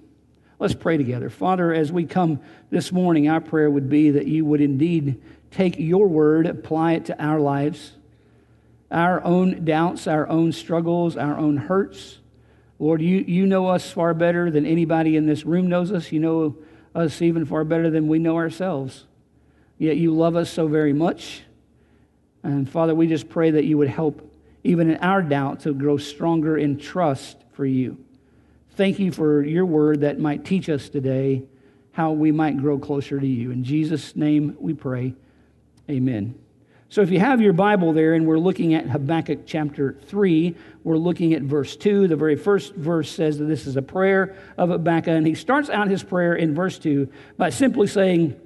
Let's 0.58 0.74
pray 0.74 0.96
together. 0.96 1.30
Father, 1.30 1.72
as 1.72 1.90
we 1.90 2.04
come 2.04 2.40
this 2.70 2.92
morning, 2.92 3.28
our 3.28 3.40
prayer 3.40 3.70
would 3.70 3.88
be 3.88 4.10
that 4.10 4.26
you 4.26 4.44
would 4.44 4.60
indeed 4.60 5.20
take 5.50 5.78
your 5.78 6.08
word, 6.08 6.46
apply 6.46 6.92
it 6.94 7.06
to 7.06 7.22
our 7.22 7.40
lives, 7.40 7.92
our 8.90 9.22
own 9.24 9.64
doubts, 9.64 10.06
our 10.06 10.28
own 10.28 10.52
struggles, 10.52 11.16
our 11.16 11.38
own 11.38 11.56
hurts 11.56 12.18
Lord, 12.82 13.00
you, 13.00 13.18
you 13.18 13.46
know 13.46 13.68
us 13.68 13.92
far 13.92 14.12
better 14.12 14.50
than 14.50 14.66
anybody 14.66 15.16
in 15.16 15.24
this 15.24 15.44
room 15.44 15.68
knows 15.68 15.92
us. 15.92 16.10
You 16.10 16.18
know 16.18 16.56
us 16.96 17.22
even 17.22 17.44
far 17.44 17.62
better 17.62 17.90
than 17.90 18.08
we 18.08 18.18
know 18.18 18.34
ourselves. 18.34 19.04
Yet 19.78 19.98
you 19.98 20.12
love 20.12 20.34
us 20.34 20.50
so 20.50 20.66
very 20.66 20.92
much. 20.92 21.42
And 22.42 22.68
Father, 22.68 22.92
we 22.92 23.06
just 23.06 23.28
pray 23.28 23.52
that 23.52 23.66
you 23.66 23.78
would 23.78 23.86
help 23.86 24.28
even 24.64 24.90
in 24.90 24.96
our 24.96 25.22
doubt 25.22 25.60
to 25.60 25.72
grow 25.72 25.96
stronger 25.96 26.58
in 26.58 26.76
trust 26.76 27.36
for 27.52 27.64
you. 27.64 27.98
Thank 28.70 28.98
you 28.98 29.12
for 29.12 29.44
your 29.44 29.64
word 29.64 30.00
that 30.00 30.18
might 30.18 30.44
teach 30.44 30.68
us 30.68 30.88
today 30.88 31.44
how 31.92 32.10
we 32.10 32.32
might 32.32 32.58
grow 32.58 32.80
closer 32.80 33.20
to 33.20 33.26
you. 33.26 33.52
In 33.52 33.62
Jesus' 33.62 34.16
name 34.16 34.56
we 34.58 34.74
pray. 34.74 35.14
Amen. 35.88 36.34
So 36.92 37.00
if 37.00 37.10
you 37.10 37.20
have 37.20 37.40
your 37.40 37.54
Bible 37.54 37.94
there 37.94 38.12
and 38.12 38.26
we're 38.26 38.38
looking 38.38 38.74
at 38.74 38.86
Habakkuk 38.86 39.46
chapter 39.46 39.96
3, 40.08 40.54
we're 40.84 40.98
looking 40.98 41.32
at 41.32 41.40
verse 41.40 41.74
2. 41.74 42.06
The 42.06 42.16
very 42.16 42.36
first 42.36 42.74
verse 42.74 43.10
says 43.10 43.38
that 43.38 43.46
this 43.46 43.66
is 43.66 43.76
a 43.76 43.82
prayer 43.82 44.36
of 44.58 44.68
Habakkuk, 44.68 45.08
and 45.08 45.26
he 45.26 45.34
starts 45.34 45.70
out 45.70 45.88
his 45.88 46.02
prayer 46.02 46.34
in 46.34 46.54
verse 46.54 46.78
2 46.78 47.08
by 47.38 47.48
simply 47.48 47.86
saying, 47.86 48.38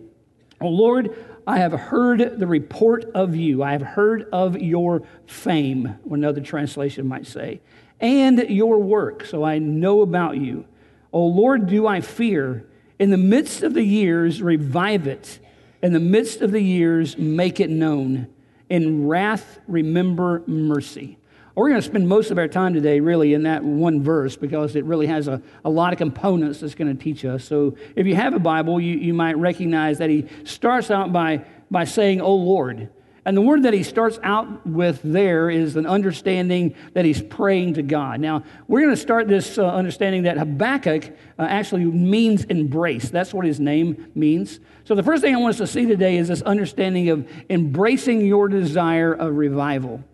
Oh 0.61 0.69
Lord, 0.69 1.13
I 1.45 1.59
have 1.59 1.73
heard 1.73 2.39
the 2.39 2.47
report 2.47 3.07
of 3.17 3.35
you. 3.35 3.65
I 3.65 3.73
have 3.73 3.83
heard 3.83 4.29
of 4.33 4.57
your 4.63 5.03
fame, 5.27 5.97
another 6.09 6.41
translation 6.41 7.09
might 7.09 7.27
say, 7.27 7.61
and 7.99 8.39
your 8.49 8.79
work. 8.79 9.25
So 9.25 9.43
I 9.43 9.59
know 9.59 10.03
about 10.03 10.37
you. 10.37 10.67
Oh 11.13 11.27
Lord, 11.27 11.67
do 11.67 11.89
I 11.89 12.01
fear? 12.01 12.65
In 13.01 13.11
the 13.11 13.17
midst 13.17 13.65
of 13.65 13.75
the 13.75 13.83
years, 13.83 14.41
revive 14.41 15.09
it. 15.09 15.41
In 15.83 15.93
the 15.93 15.99
midst 15.99 16.43
of 16.43 16.53
the 16.53 16.63
years, 16.63 17.19
make 17.19 17.59
it 17.59 17.71
known. 17.71 18.29
In 18.69 19.07
wrath, 19.07 19.61
remember 19.69 20.43
mercy. 20.47 21.19
We're 21.55 21.71
going 21.71 21.81
to 21.81 21.87
spend 21.87 22.07
most 22.07 22.31
of 22.31 22.37
our 22.37 22.49
time 22.49 22.75
today 22.75 23.01
really 23.01 23.33
in 23.33 23.45
that 23.45 23.65
one 23.65 24.03
verse 24.03 24.37
because 24.37 24.77
it 24.77 24.85
really 24.85 25.07
has 25.07 25.27
a, 25.27 25.41
a 25.65 25.71
lot 25.71 25.95
of 25.95 25.99
components 25.99 26.61
that's 26.61 26.75
going 26.75 26.95
to 26.95 27.03
teach 27.03 27.25
us. 27.25 27.45
So 27.45 27.77
if 27.95 28.07
you 28.07 28.15
have 28.15 28.35
a 28.35 28.39
Bible, 28.39 28.79
you, 28.79 28.99
you 28.99 29.15
might 29.15 29.39
recognize 29.39 29.97
that 29.99 30.11
he 30.11 30.27
starts 30.45 30.91
out 30.91 31.15
by, 31.15 31.47
by 31.71 31.85
saying, 31.85 32.21
Oh 32.21 32.35
Lord. 32.35 32.91
And 33.27 33.37
the 33.37 33.43
word 33.43 33.65
that 33.65 33.75
he 33.75 33.83
starts 33.83 34.21
out 34.23 34.65
with 34.65 35.01
there 35.03 35.51
is 35.51 35.75
an 35.75 35.85
understanding 35.85 36.77
that 36.95 37.05
he's 37.05 37.21
praying 37.21 37.75
to 37.75 37.83
God. 37.83 38.21
Now, 38.21 38.45
we're 38.69 38.83
going 38.83 38.95
to 38.95 38.97
start 38.97 39.27
this 39.27 39.59
uh, 39.59 39.67
understanding 39.67 40.23
that 40.23 40.39
Habakkuk 40.39 41.11
uh, 41.37 41.43
actually 41.43 41.87
means 41.87 42.45
embrace. 42.45 43.11
That's 43.11 43.35
what 43.35 43.45
his 43.45 43.59
name 43.59 44.13
means. 44.15 44.61
So, 44.85 44.95
the 44.95 45.03
first 45.03 45.25
thing 45.25 45.35
I 45.35 45.39
want 45.39 45.55
us 45.55 45.59
to 45.59 45.67
see 45.67 45.87
today 45.87 46.19
is 46.19 46.29
this 46.29 46.41
understanding 46.43 47.09
of 47.09 47.29
embracing 47.51 48.25
your 48.25 48.47
desire 48.47 49.13
of 49.13 49.35
revival. 49.35 50.05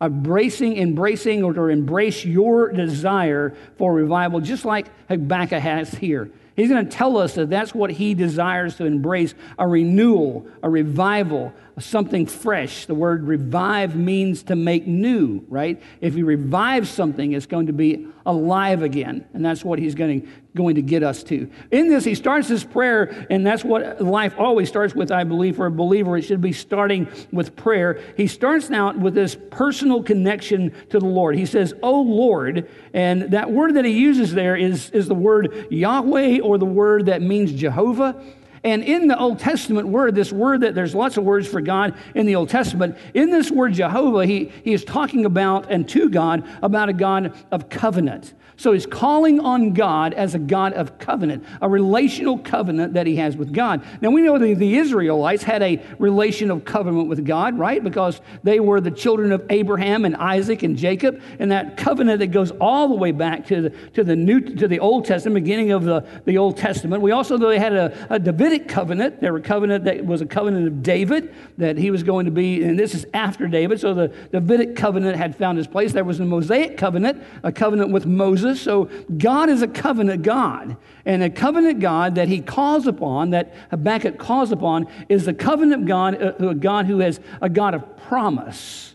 Embracing, 0.00 0.78
embracing, 0.78 1.44
or 1.44 1.52
to 1.52 1.64
embrace 1.64 2.24
your 2.24 2.72
desire 2.72 3.54
for 3.76 3.92
revival, 3.92 4.40
just 4.40 4.64
like 4.64 4.86
Habakkuk 5.08 5.60
has 5.60 5.92
here. 5.94 6.30
He's 6.56 6.68
going 6.68 6.84
to 6.86 6.90
tell 6.90 7.16
us 7.16 7.34
that 7.34 7.48
that's 7.48 7.74
what 7.74 7.90
he 7.90 8.14
desires 8.14 8.76
to 8.76 8.84
embrace 8.84 9.34
a 9.58 9.66
renewal, 9.66 10.46
a 10.62 10.68
revival, 10.68 11.52
something 11.78 12.26
fresh. 12.26 12.86
The 12.86 12.94
word 12.94 13.24
revive 13.24 13.96
means 13.96 14.42
to 14.44 14.56
make 14.56 14.86
new, 14.86 15.44
right? 15.48 15.80
If 16.00 16.14
you 16.14 16.26
revive 16.26 16.86
something, 16.86 17.32
it's 17.32 17.46
going 17.46 17.66
to 17.66 17.72
be 17.72 18.06
alive 18.26 18.82
again. 18.82 19.26
And 19.32 19.44
that's 19.44 19.64
what 19.64 19.78
he's 19.78 19.94
going 19.94 20.20
to, 20.20 20.28
going 20.54 20.74
to 20.74 20.82
get 20.82 21.02
us 21.02 21.22
to. 21.24 21.50
In 21.70 21.88
this, 21.88 22.04
he 22.04 22.14
starts 22.14 22.48
his 22.48 22.62
prayer, 22.62 23.26
and 23.30 23.46
that's 23.46 23.64
what 23.64 24.02
life 24.02 24.34
always 24.38 24.68
starts 24.68 24.94
with, 24.94 25.10
I 25.10 25.24
believe. 25.24 25.56
For 25.56 25.66
a 25.66 25.70
believer, 25.70 26.16
it 26.16 26.22
should 26.22 26.40
be 26.40 26.52
starting 26.52 27.08
with 27.32 27.56
prayer. 27.56 28.00
He 28.16 28.26
starts 28.26 28.68
now 28.68 28.92
with 28.92 29.14
this 29.14 29.36
personal 29.50 30.02
connection 30.02 30.72
to 30.90 30.98
the 30.98 31.06
Lord. 31.06 31.36
He 31.36 31.46
says, 31.46 31.74
Oh 31.82 32.02
Lord. 32.02 32.68
And 32.92 33.32
that 33.32 33.50
word 33.50 33.74
that 33.74 33.84
he 33.84 33.92
uses 33.92 34.34
there 34.34 34.56
is, 34.56 34.90
is 34.90 35.08
the 35.08 35.14
word 35.14 35.66
Yahweh 35.70 36.40
or 36.40 36.58
the 36.58 36.66
word 36.66 37.06
that 37.06 37.22
means 37.22 37.52
Jehovah. 37.52 38.22
And 38.64 38.84
in 38.84 39.08
the 39.08 39.18
Old 39.18 39.40
Testament 39.40 39.88
word, 39.88 40.14
this 40.14 40.32
word 40.32 40.60
that 40.60 40.74
there's 40.74 40.94
lots 40.94 41.16
of 41.16 41.24
words 41.24 41.48
for 41.48 41.60
God 41.60 41.94
in 42.14 42.26
the 42.26 42.36
Old 42.36 42.48
Testament, 42.48 42.96
in 43.12 43.30
this 43.30 43.50
word 43.50 43.74
Jehovah, 43.74 44.24
he, 44.24 44.52
he 44.64 44.72
is 44.72 44.84
talking 44.84 45.24
about 45.24 45.70
and 45.70 45.88
to 45.88 46.08
God 46.08 46.46
about 46.62 46.88
a 46.88 46.92
God 46.92 47.34
of 47.50 47.68
covenant. 47.68 48.34
So 48.56 48.72
he's 48.72 48.86
calling 48.86 49.40
on 49.40 49.72
God 49.72 50.14
as 50.14 50.36
a 50.36 50.38
God 50.38 50.74
of 50.74 50.98
covenant, 50.98 51.44
a 51.60 51.68
relational 51.68 52.38
covenant 52.38 52.94
that 52.94 53.08
he 53.08 53.16
has 53.16 53.36
with 53.36 53.52
God. 53.52 53.84
Now 54.00 54.10
we 54.10 54.22
know 54.22 54.38
that 54.38 54.54
the 54.56 54.76
Israelites 54.76 55.42
had 55.42 55.62
a 55.62 55.82
relation 55.98 56.48
of 56.48 56.64
covenant 56.64 57.08
with 57.08 57.24
God, 57.26 57.58
right? 57.58 57.82
Because 57.82 58.20
they 58.44 58.60
were 58.60 58.80
the 58.80 58.92
children 58.92 59.32
of 59.32 59.44
Abraham 59.50 60.04
and 60.04 60.14
Isaac 60.16 60.62
and 60.62 60.76
Jacob, 60.76 61.20
and 61.40 61.50
that 61.50 61.76
covenant 61.76 62.20
that 62.20 62.28
goes 62.28 62.52
all 62.52 62.86
the 62.86 62.94
way 62.94 63.10
back 63.10 63.46
to 63.46 63.62
the, 63.62 63.70
to 63.94 64.04
the 64.04 64.14
New 64.14 64.40
to 64.40 64.68
the 64.68 64.78
Old 64.78 65.06
Testament, 65.06 65.42
beginning 65.42 65.72
of 65.72 65.82
the, 65.82 66.06
the 66.24 66.38
Old 66.38 66.56
Testament. 66.56 67.02
We 67.02 67.10
also 67.10 67.36
know 67.36 67.48
they 67.48 67.58
had 67.58 67.72
a, 67.72 68.14
a 68.14 68.18
Davidic 68.20 68.51
covenant. 68.58 69.20
There 69.20 69.32
were 69.32 69.40
covenant 69.40 69.84
that 69.84 70.04
was 70.04 70.20
a 70.22 70.26
covenant 70.26 70.66
of 70.66 70.82
David 70.82 71.34
that 71.58 71.76
he 71.76 71.90
was 71.90 72.02
going 72.02 72.24
to 72.24 72.32
be, 72.32 72.62
and 72.62 72.78
this 72.78 72.94
is 72.94 73.06
after 73.12 73.46
David. 73.48 73.80
So 73.80 73.92
the 73.92 74.08
Davidic 74.32 74.76
covenant 74.76 75.16
had 75.16 75.36
found 75.36 75.58
its 75.58 75.68
place. 75.68 75.92
There 75.92 76.04
was 76.04 76.20
a 76.20 76.24
Mosaic 76.24 76.76
covenant, 76.76 77.22
a 77.42 77.52
covenant 77.52 77.90
with 77.90 78.06
Moses 78.06 78.62
so 78.62 78.88
God 79.16 79.48
is 79.48 79.62
a 79.62 79.68
covenant 79.68 80.22
God. 80.22 80.76
And 81.04 81.22
a 81.22 81.30
covenant 81.30 81.80
God 81.80 82.14
that 82.14 82.28
he 82.28 82.40
calls 82.40 82.86
upon, 82.86 83.30
that 83.30 83.54
Habakkuk 83.70 84.18
calls 84.18 84.52
upon, 84.52 84.86
is 85.08 85.26
the 85.26 85.34
covenant 85.34 85.86
God, 85.86 86.22
uh, 86.22 86.48
a 86.48 86.54
God 86.54 86.86
who 86.86 87.00
is 87.00 87.20
a 87.40 87.48
God 87.48 87.74
of 87.74 87.96
promise. 87.96 88.94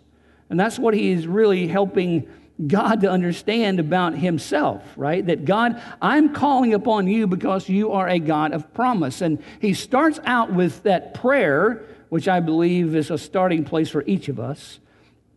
And 0.49 0.59
that's 0.59 0.79
what 0.79 0.93
he 0.93 1.11
is 1.11 1.27
really 1.27 1.67
helping 1.67 2.27
God 2.65 3.01
to 3.01 3.11
understand 3.11 3.79
about 3.79 4.15
himself, 4.15 4.83
right? 4.95 5.23
That 5.25 5.45
God, 5.45 5.81
I'm 6.01 6.33
calling 6.33 6.73
upon 6.73 7.05
you 7.05 7.27
because 7.27 7.69
you 7.69 7.91
are 7.91 8.07
a 8.07 8.17
God 8.17 8.51
of 8.51 8.73
promise. 8.73 9.21
And 9.21 9.43
he 9.59 9.75
starts 9.75 10.19
out 10.25 10.51
with 10.51 10.81
that 10.83 11.13
prayer, 11.13 11.83
which 12.09 12.27
I 12.27 12.39
believe 12.39 12.95
is 12.95 13.11
a 13.11 13.17
starting 13.17 13.63
place 13.63 13.89
for 13.89 14.03
each 14.07 14.27
of 14.27 14.39
us. 14.39 14.79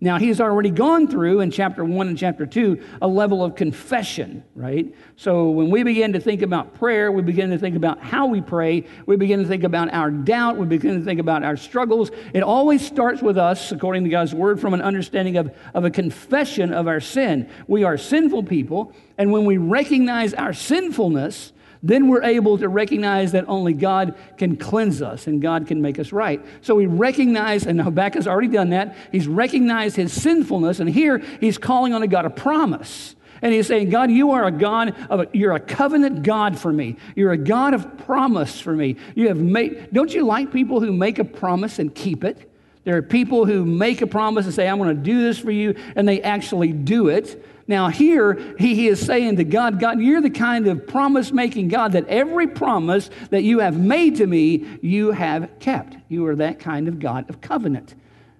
Now, 0.03 0.19
he's 0.19 0.41
already 0.41 0.71
gone 0.71 1.09
through 1.09 1.41
in 1.41 1.51
chapter 1.51 1.85
one 1.85 2.09
and 2.09 2.17
chapter 2.17 2.47
two 2.47 2.83
a 3.03 3.07
level 3.07 3.45
of 3.45 3.55
confession, 3.55 4.43
right? 4.55 4.95
So, 5.17 5.51
when 5.51 5.69
we 5.69 5.83
begin 5.83 6.15
to 6.15 6.21
think 6.21 6.41
about 6.41 6.75
prayer, 6.75 7.13
we 7.13 7.21
begin 7.21 7.51
to 7.51 7.59
think 7.59 7.77
about 7.77 8.01
how 8.01 8.27
we 8.27 8.41
pray, 8.41 8.87
we 9.05 9.17
begin 9.17 9.43
to 9.43 9.47
think 9.47 9.63
about 9.63 9.93
our 9.93 10.11
doubt, 10.11 10.57
we 10.57 10.65
begin 10.65 10.99
to 10.99 11.05
think 11.05 11.21
about 11.21 11.43
our 11.45 11.57
struggles. 11.57 12.11
It 12.33 12.43
always 12.43 12.87
starts 12.87 13.21
with 13.21 13.37
us, 13.37 13.73
according 13.73 14.05
to 14.05 14.11
God's 14.11 14.35
word, 14.35 14.59
from 14.59 14.73
an 14.73 14.81
understanding 14.81 15.37
of, 15.37 15.55
of 15.75 15.85
a 15.85 15.91
confession 15.91 16.73
of 16.73 16.89
our 16.89 17.01
sin. 17.01 17.51
We 17.69 17.85
are 17.85 17.99
sinful 17.99 18.45
people, 18.45 18.95
and 19.19 19.31
when 19.31 19.45
we 19.45 19.59
recognize 19.59 20.33
our 20.33 20.55
sinfulness, 20.55 21.53
then 21.83 22.09
we're 22.09 22.23
able 22.23 22.59
to 22.59 22.69
recognize 22.69 23.33
that 23.33 23.49
only 23.49 23.73
God 23.73 24.15
can 24.37 24.57
cleanse 24.57 25.01
us 25.01 25.27
and 25.27 25.41
God 25.41 25.67
can 25.67 25.81
make 25.81 25.99
us 25.99 26.13
right. 26.13 26.45
So 26.61 26.75
we 26.75 26.87
recognize, 26.87 27.67
and 27.67 27.81
Habakkuk's 27.81 28.27
already 28.27 28.49
done 28.49 28.71
that, 28.71 28.97
he's 29.13 29.27
recognized 29.27 29.97
his 29.97 30.13
sinfulness, 30.13 30.81
and 30.81 30.91
here 30.91 31.19
he's 31.41 31.59
calling 31.59 31.95
on 31.95 32.03
a 32.03 32.07
God 32.07 32.27
of 32.27 32.37
promise. 32.37 33.17
And 33.43 33.55
he's 33.55 33.67
saying, 33.67 33.89
God, 33.89 34.11
you 34.11 34.33
are 34.33 34.45
a 34.45 34.51
God 34.51 34.95
of 35.09 35.21
a, 35.21 35.29
you're 35.33 35.55
a 35.55 35.61
covenant 35.61 36.23
God 36.23 36.59
for 36.59 36.71
me. 36.71 36.97
You're 37.17 37.33
a 37.33 37.39
God 37.39 37.73
of 37.73 37.97
promise 38.05 38.61
for 38.61 38.75
me. 38.75 38.97
You 39.15 39.29
have 39.29 39.39
made, 39.39 39.89
don't 39.93 40.13
you 40.13 40.27
like 40.27 40.53
people 40.53 40.81
who 40.81 40.93
make 40.93 41.19
a 41.19 41.25
promise 41.25 41.79
and 41.79 41.95
keep 41.95 42.23
it? 42.23 42.50
There 42.91 42.97
are 42.97 43.03
people 43.03 43.47
who 43.47 43.65
make 43.65 44.03
a 44.03 44.07
promise 44.09 44.47
and 44.47 44.53
say, 44.53 44.67
I'm 44.67 44.79
going 44.79 44.97
to 44.97 45.01
do 45.01 45.23
this 45.23 45.39
for 45.39 45.53
you, 45.53 45.77
and 45.95 46.09
they 46.09 46.21
actually 46.23 46.73
do 46.73 47.07
it. 47.07 47.41
Now, 47.69 47.87
here 47.87 48.35
he, 48.59 48.75
he 48.75 48.89
is 48.89 48.99
saying 48.99 49.37
to 49.37 49.45
God, 49.45 49.79
God, 49.79 50.01
you're 50.01 50.21
the 50.21 50.29
kind 50.29 50.67
of 50.67 50.89
promise 50.89 51.31
making 51.31 51.69
God 51.69 51.93
that 51.93 52.09
every 52.09 52.49
promise 52.49 53.09
that 53.31 53.45
you 53.45 53.61
have 53.61 53.79
made 53.79 54.17
to 54.17 54.27
me, 54.27 54.67
you 54.83 55.13
have 55.13 55.49
kept. 55.61 55.99
You 56.09 56.27
are 56.27 56.35
that 56.35 56.59
kind 56.59 56.89
of 56.89 56.99
God 56.99 57.31
of 57.31 57.41
covenant. 57.41 57.95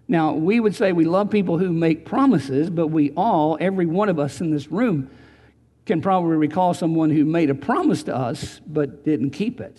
Now, 0.09 0.33
we 0.33 0.59
would 0.59 0.75
say 0.75 0.91
we 0.91 1.05
love 1.05 1.31
people 1.31 1.57
who 1.57 1.73
make 1.73 2.05
promises, 2.05 2.71
but 2.71 2.89
we 2.89 3.13
all, 3.13 3.57
every 3.61 3.87
one 3.87 4.09
of 4.09 4.19
us 4.19 4.41
in 4.41 4.51
this 4.51 4.67
room, 4.67 5.09
can 5.87 6.03
probably 6.03 6.35
recall 6.35 6.75
someone 6.75 7.11
who 7.11 7.25
made 7.25 7.51
a 7.51 7.55
promise 7.55 8.03
to 8.03 8.17
us 8.17 8.61
but 8.67 9.05
didn't 9.05 9.31
keep 9.31 9.61
it. 9.61 9.77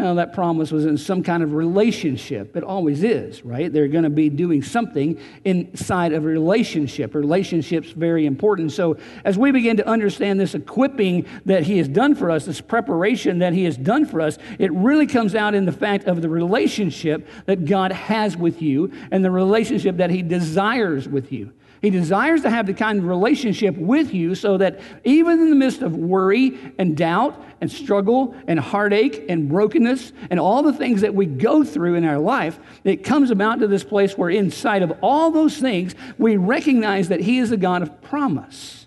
Well, 0.00 0.14
that 0.14 0.32
promise 0.32 0.70
was 0.70 0.86
in 0.86 0.96
some 0.96 1.24
kind 1.24 1.42
of 1.42 1.54
relationship. 1.54 2.56
It 2.56 2.62
always 2.62 3.02
is, 3.02 3.44
right? 3.44 3.72
They're 3.72 3.88
going 3.88 4.04
to 4.04 4.10
be 4.10 4.28
doing 4.28 4.62
something 4.62 5.20
inside 5.44 6.12
of 6.12 6.24
a 6.24 6.28
relationship. 6.28 7.16
Relationship's 7.16 7.90
very 7.90 8.24
important. 8.24 8.70
So, 8.70 8.96
as 9.24 9.36
we 9.36 9.50
begin 9.50 9.76
to 9.78 9.86
understand 9.88 10.38
this 10.38 10.54
equipping 10.54 11.26
that 11.46 11.64
He 11.64 11.78
has 11.78 11.88
done 11.88 12.14
for 12.14 12.30
us, 12.30 12.44
this 12.44 12.60
preparation 12.60 13.40
that 13.40 13.52
He 13.52 13.64
has 13.64 13.76
done 13.76 14.06
for 14.06 14.20
us, 14.20 14.38
it 14.60 14.72
really 14.72 15.06
comes 15.06 15.34
out 15.34 15.54
in 15.54 15.64
the 15.64 15.72
fact 15.72 16.04
of 16.04 16.22
the 16.22 16.28
relationship 16.28 17.26
that 17.46 17.64
God 17.64 17.90
has 17.90 18.36
with 18.36 18.62
you 18.62 18.92
and 19.10 19.24
the 19.24 19.32
relationship 19.32 19.96
that 19.96 20.10
He 20.10 20.22
desires 20.22 21.08
with 21.08 21.32
you. 21.32 21.52
He 21.80 21.90
desires 21.90 22.42
to 22.42 22.50
have 22.50 22.66
the 22.66 22.74
kind 22.74 22.98
of 22.98 23.04
relationship 23.04 23.76
with 23.76 24.12
you 24.12 24.34
so 24.34 24.56
that 24.58 24.80
even 25.04 25.40
in 25.40 25.50
the 25.50 25.56
midst 25.56 25.82
of 25.82 25.96
worry 25.96 26.58
and 26.78 26.96
doubt 26.96 27.40
and 27.60 27.70
struggle 27.70 28.34
and 28.48 28.58
heartache 28.58 29.26
and 29.28 29.48
brokenness 29.48 30.12
and 30.30 30.40
all 30.40 30.62
the 30.62 30.72
things 30.72 31.02
that 31.02 31.14
we 31.14 31.26
go 31.26 31.62
through 31.62 31.94
in 31.94 32.04
our 32.04 32.18
life, 32.18 32.58
it 32.82 33.04
comes 33.04 33.30
about 33.30 33.60
to 33.60 33.68
this 33.68 33.84
place 33.84 34.18
where 34.18 34.30
inside 34.30 34.82
of 34.82 34.92
all 35.02 35.30
those 35.30 35.58
things, 35.58 35.94
we 36.18 36.36
recognize 36.36 37.08
that 37.08 37.20
He 37.20 37.38
is 37.38 37.52
a 37.52 37.56
God 37.56 37.82
of 37.82 38.02
promise. 38.02 38.86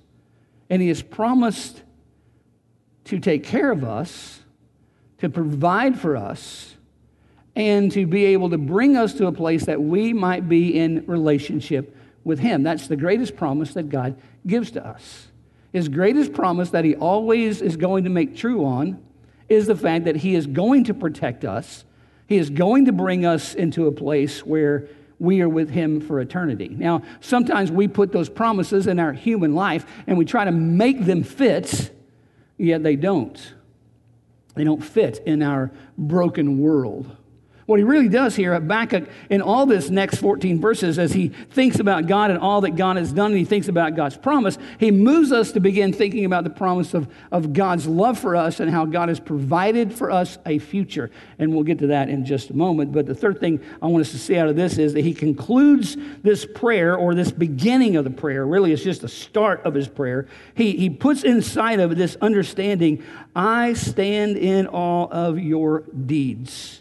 And 0.69 0.81
He 0.81 0.89
has 0.89 1.01
promised 1.01 1.81
to 3.05 3.19
take 3.19 3.43
care 3.43 3.71
of 3.71 3.83
us, 3.86 4.41
to 5.19 5.29
provide 5.29 5.98
for 5.98 6.17
us, 6.17 6.75
and 7.55 7.91
to 7.91 8.05
be 8.05 8.25
able 8.25 8.50
to 8.50 8.57
bring 8.57 8.98
us 8.98 9.13
to 9.13 9.27
a 9.27 9.31
place 9.31 9.65
that 9.65 9.81
we 9.81 10.13
might 10.13 10.48
be 10.48 10.77
in 10.77 11.05
relationship 11.05 11.95
with 12.24 12.40
Him. 12.40 12.63
That's 12.63 12.88
the 12.88 12.96
greatest 12.96 13.36
promise 13.36 13.74
that 13.74 13.90
God 13.90 14.20
gives 14.46 14.72
to 14.72 14.86
us. 14.86 15.28
His 15.72 15.88
greatest 15.88 16.34
promise 16.34 16.72
that 16.72 16.86
He 16.86 16.96
always 16.96 17.62
is 17.62 17.78
going 17.78 18.04
to 18.04 18.10
make 18.10 18.36
true 18.36 18.66
on 18.66 19.01
is 19.50 19.68
the 19.68 19.75
fact 19.75 20.06
that 20.06 20.18
He 20.18 20.36
is 20.36 20.48
going 20.48 20.86
to 20.86 20.94
protect 20.94 21.46
us. 21.46 21.86
He 22.28 22.38
is 22.38 22.50
going 22.50 22.86
to 22.86 22.92
bring 22.92 23.25
us 23.25 23.54
into 23.54 23.88
a 23.88 23.92
place 23.92 24.46
where 24.46 24.88
we 25.20 25.42
are 25.42 25.50
with 25.50 25.70
Him 25.70 26.01
for 26.01 26.20
eternity. 26.20 26.70
Now, 26.70 27.04
sometimes 27.20 27.72
we 27.72 27.88
put 27.88 28.12
those 28.12 28.30
promises 28.30 28.88
in 28.88 29.00
our 29.00 29.13
human 29.13 29.54
life 29.54 29.86
and 30.08 30.18
we 30.18 30.25
try 30.25 30.46
to 30.46 30.51
make 30.51 31.06
them 31.06 31.24
fit, 31.24 31.92
yet 32.58 32.84
they 32.84 32.96
don't. 32.96 33.54
They 34.56 34.63
don't 34.63 34.84
fit 34.84 35.22
in 35.25 35.42
our 35.42 35.72
broken 35.98 36.60
world. 36.60 37.16
What 37.72 37.80
he 37.80 37.86
really 37.86 38.10
does 38.10 38.36
here, 38.36 38.54
Habakkuk, 38.54 39.08
in 39.30 39.42
all 39.42 39.66
this 39.66 39.90
next 39.90 40.18
14 40.18 40.60
verses, 40.60 41.00
as 41.00 41.13
he 41.13 41.30
thinks 41.30 41.80
about 41.80 42.06
God 42.06 42.30
and 42.30 42.38
all 42.38 42.60
that 42.62 42.75
God 42.75 42.98
has 42.98 43.13
done, 43.13 43.32
and 43.32 43.40
he 43.40 43.46
thinks 43.46 43.70
about 43.70 43.96
God's 43.96 44.18
promise, 44.18 44.58
he 44.78 44.92
moves 44.92 45.32
us 45.32 45.54
to 45.54 45.62
begin 45.62 45.94
thinking 45.94 46.25
about 46.25 46.44
the 46.44 46.50
promise 46.50 46.94
of, 46.94 47.08
of 47.32 47.54
God's 47.54 47.88
love 47.88 48.20
for 48.20 48.36
us 48.36 48.60
and 48.60 48.70
how 48.70 48.84
God 48.84 49.08
has 49.08 49.22
provided 49.22 49.94
for 49.94 50.12
us 50.12 50.38
a 50.46 50.60
future. 50.60 51.12
And 51.40 51.54
we'll 51.54 51.63
get 51.63 51.80
to 51.80 51.88
that 51.88 52.10
in 52.10 52.25
just 52.25 52.50
a 52.50 52.54
moment. 52.54 52.92
But 52.92 53.06
the 53.06 53.16
third 53.16 53.40
thing 53.40 53.62
I 53.82 53.88
want 53.88 54.01
us 54.01 54.12
to 54.12 54.20
see 54.20 54.36
out 54.36 54.50
of 54.50 54.58
this 54.58 54.78
is 54.78 54.92
that 54.92 55.06
he 55.06 55.13
concludes 55.13 55.96
this 56.24 56.46
prayer, 56.46 56.98
or 56.98 57.16
this 57.16 57.32
beginning 57.32 57.96
of 57.96 58.04
the 58.04 58.12
prayer, 58.12 58.46
really, 58.46 58.74
it's 58.74 58.84
just 58.84 59.00
the 59.00 59.08
start 59.08 59.66
of 59.66 59.75
his 59.75 59.88
prayer. 59.88 60.28
He, 60.56 60.74
he 60.74 60.90
puts 60.90 61.24
inside 61.24 61.80
of 61.80 61.96
this 61.96 62.18
understanding 62.20 63.01
I 63.34 63.75
stand 63.75 64.36
in 64.36 64.68
awe 64.68 65.08
of 65.10 65.40
your 65.40 65.86
deeds. 66.06 66.80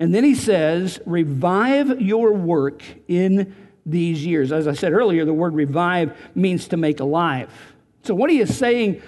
And 0.00 0.14
then 0.14 0.24
he 0.24 0.34
says, 0.34 1.00
revive 1.06 2.00
your 2.00 2.32
work 2.32 2.82
in 3.08 3.54
these 3.86 4.24
years. 4.24 4.52
As 4.52 4.66
I 4.66 4.72
said 4.72 4.92
earlier, 4.92 5.24
the 5.24 5.32
word 5.32 5.54
revive 5.54 6.16
means 6.34 6.68
to 6.68 6.76
make 6.76 7.00
alive. 7.00 7.50
So, 8.02 8.14
what 8.14 8.30
he 8.30 8.40
is 8.40 8.56
saying, 8.56 9.02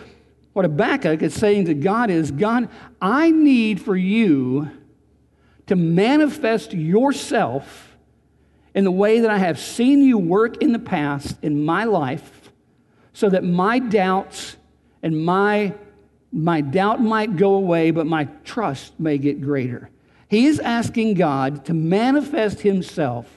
what 0.52 0.64
Habakkuk 0.64 1.22
is 1.22 1.34
saying 1.34 1.66
to 1.66 1.74
God 1.74 2.10
is, 2.10 2.30
God, 2.30 2.68
I 3.00 3.30
need 3.30 3.80
for 3.80 3.96
you 3.96 4.70
to 5.66 5.76
manifest 5.76 6.72
yourself 6.72 7.96
in 8.74 8.84
the 8.84 8.90
way 8.90 9.20
that 9.20 9.30
I 9.30 9.38
have 9.38 9.58
seen 9.58 10.02
you 10.02 10.18
work 10.18 10.62
in 10.62 10.72
the 10.72 10.78
past 10.78 11.36
in 11.42 11.64
my 11.64 11.84
life 11.84 12.52
so 13.12 13.30
that 13.30 13.44
my 13.44 13.78
doubts 13.78 14.56
and 15.02 15.24
my, 15.24 15.72
my 16.32 16.60
doubt 16.60 17.00
might 17.00 17.36
go 17.36 17.54
away, 17.54 17.92
but 17.92 18.06
my 18.06 18.24
trust 18.44 18.98
may 18.98 19.18
get 19.18 19.40
greater. 19.40 19.90
He 20.34 20.46
is 20.46 20.58
asking 20.58 21.14
God 21.14 21.64
to 21.66 21.74
manifest 21.74 22.60
himself. 22.60 23.28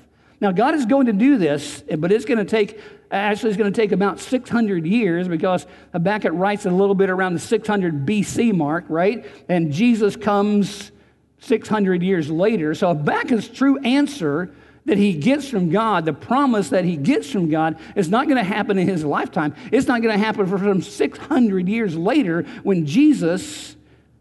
Now, 0.42 0.52
God 0.52 0.74
is 0.74 0.88
going 0.88 1.06
to 1.06 1.14
do 1.14 1.38
this, 1.38 1.84
but 1.96 2.12
it's 2.12 2.26
going 2.26 2.40
to 2.40 2.44
take, 2.44 2.82
actually, 3.12 3.52
it's 3.52 3.58
going 3.58 3.72
to 3.72 3.82
take 3.82 3.92
about 3.92 4.20
600 4.20 4.84
years 4.84 5.28
because 5.28 5.68
Habakkuk 5.94 6.32
writes 6.34 6.66
a 6.66 6.72
little 6.72 6.96
bit 6.96 7.12
around 7.12 7.36
the 7.36 7.40
600 7.40 8.04
BC 8.04 8.52
mark, 8.52 8.86
right? 8.90 9.24
And 9.48 9.72
Jesus 9.72 10.16
comes 10.16 10.92
600 11.38 12.02
years 12.02 12.32
later. 12.32 12.74
So 12.74 12.88
Habakkuk's 12.88 13.48
true 13.48 13.78
answer 13.82 14.52
that 14.86 14.98
he 14.98 15.14
gets 15.14 15.48
from 15.48 15.70
God, 15.70 16.04
the 16.04 16.14
promise 16.14 16.70
that 16.70 16.84
he 16.84 16.98
gets 16.98 17.30
from 17.30 17.52
God, 17.52 17.78
is 17.96 18.10
not 18.10 18.26
going 18.26 18.38
to 18.38 18.44
happen 18.44 18.80
in 18.80 18.88
his 18.88 19.06
lifetime. 19.06 19.54
It's 19.72 19.86
not 19.86 20.02
going 20.02 20.18
to 20.18 20.26
happen 20.26 20.48
for 20.48 20.58
some 20.58 20.82
600 20.82 21.70
years 21.70 21.96
later 21.96 22.42
when 22.64 22.88
Jesus 22.88 23.77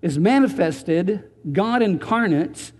is 0.06 0.18
manifested, 0.18 1.24
God 1.52 1.82
incarnate, 1.82 2.70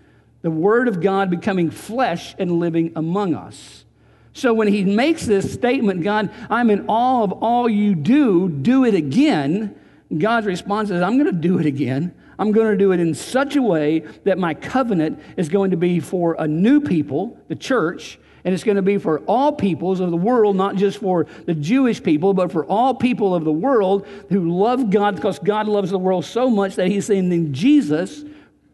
the 0.41 0.49
Word 0.49 0.87
of 0.87 1.01
God 1.01 1.29
becoming 1.29 1.69
flesh 1.69 2.33
and 2.39 2.53
living 2.53 2.93
among 2.95 3.35
us. 3.35 3.83
So 4.31 4.53
when 4.53 4.69
he 4.69 4.85
makes 4.85 5.25
this 5.25 5.51
statement, 5.51 6.03
God, 6.03 6.31
I'm 6.49 6.69
in 6.69 6.85
awe 6.87 7.23
of 7.23 7.33
all 7.33 7.67
you 7.67 7.95
do, 7.95 8.47
do 8.47 8.85
it 8.85 8.93
again, 8.93 9.75
God's 10.15 10.47
response 10.47 10.89
is, 10.89 11.01
I'm 11.01 11.17
going 11.17 11.25
to 11.25 11.41
do 11.41 11.59
it 11.59 11.65
again. 11.65 12.15
I'm 12.39 12.53
going 12.53 12.71
to 12.71 12.77
do 12.77 12.93
it 12.93 12.99
in 13.01 13.13
such 13.13 13.57
a 13.57 13.61
way 13.61 13.99
that 14.23 14.37
my 14.37 14.53
covenant 14.53 15.19
is 15.35 15.49
going 15.49 15.71
to 15.71 15.77
be 15.77 15.99
for 15.99 16.35
a 16.39 16.47
new 16.47 16.79
people, 16.79 17.37
the 17.49 17.55
church, 17.55 18.19
and 18.47 18.53
it's 18.53 18.63
going 18.63 18.77
to 18.77 18.81
be 18.81 18.97
for 18.97 19.19
all 19.27 19.51
peoples 19.51 19.99
of 19.99 20.09
the 20.09 20.15
world, 20.15 20.55
not 20.55 20.77
just 20.77 20.99
for 20.99 21.27
the 21.45 21.53
Jewish 21.53 22.01
people, 22.01 22.33
but 22.33 22.49
for 22.49 22.63
all 22.63 22.93
people 22.93 23.35
of 23.35 23.43
the 23.43 23.51
world 23.51 24.07
who 24.29 24.49
love 24.57 24.89
God 24.89 25.17
because 25.17 25.37
God 25.37 25.67
loves 25.67 25.91
the 25.91 25.97
world 25.97 26.23
so 26.23 26.49
much 26.49 26.75
that 26.75 26.87
He's 26.87 27.07
sending 27.07 27.51
Jesus 27.51 28.23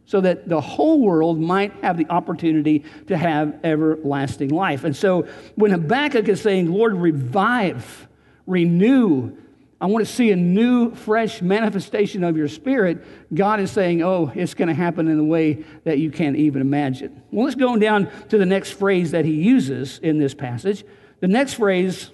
so 0.06 0.22
that 0.22 0.48
the 0.48 0.62
whole 0.62 1.02
world 1.02 1.40
might 1.40 1.74
have 1.82 1.98
the 1.98 2.06
opportunity 2.12 2.86
to 3.08 3.18
have 3.18 3.56
everlasting 3.64 4.50
life. 4.50 4.84
And 4.84 4.96
so 4.96 5.26
when 5.56 5.72
Habakkuk 5.72 6.28
is 6.28 6.40
saying, 6.40 6.72
Lord, 6.72 6.94
revive, 6.94 8.08
renew, 8.46 9.36
I 9.84 9.86
want 9.88 10.08
to 10.08 10.12
see 10.12 10.32
a 10.32 10.36
new, 10.38 10.96
fresh 10.96 11.42
manifestation 11.42 12.24
of 12.24 12.38
your 12.38 12.48
spirit. 12.48 13.04
God 13.34 13.60
is 13.60 13.70
saying, 13.70 14.02
Oh, 14.02 14.32
it's 14.34 14.54
going 14.54 14.70
to 14.70 14.74
happen 14.74 15.10
in 15.10 15.20
a 15.20 15.24
way 15.26 15.66
that 15.84 15.98
you 15.98 16.10
can't 16.10 16.38
even 16.38 16.62
imagine. 16.62 17.22
Well, 17.32 17.44
let's 17.44 17.58
go 17.58 17.76
down 17.76 18.10
to 18.30 18.38
the 18.38 18.46
next 18.46 18.72
phrase 18.72 19.12
that 19.12 19.26
he 19.26 19.34
uses 19.34 20.00
in 20.00 20.20
this 20.20 20.34
passage. 20.34 20.86
The 21.20 21.28
next 21.28 21.56
phrase, 21.56 22.12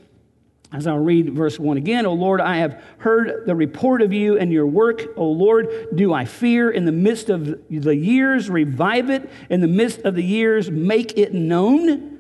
as 0.73 0.87
I'll 0.87 0.97
read 0.97 1.35
verse 1.35 1.59
1 1.59 1.77
again, 1.77 2.07
O 2.07 2.13
Lord, 2.13 2.41
I 2.41 2.57
have 2.57 2.83
heard 2.97 3.45
the 3.45 3.55
report 3.55 4.01
of 4.01 4.11
you 4.11 4.39
and 4.39 4.51
your 4.51 4.65
work. 4.65 5.03
O 5.15 5.25
Lord, 5.25 5.89
do 5.93 6.11
I 6.11 6.25
fear 6.25 6.71
in 6.71 6.85
the 6.85 6.91
midst 6.91 7.29
of 7.29 7.45
the 7.69 7.95
years? 7.95 8.49
Revive 8.49 9.11
it 9.11 9.29
in 9.47 9.61
the 9.61 9.67
midst 9.67 9.99
of 9.99 10.15
the 10.15 10.23
years. 10.23 10.71
Make 10.71 11.19
it 11.19 11.35
known. 11.35 12.17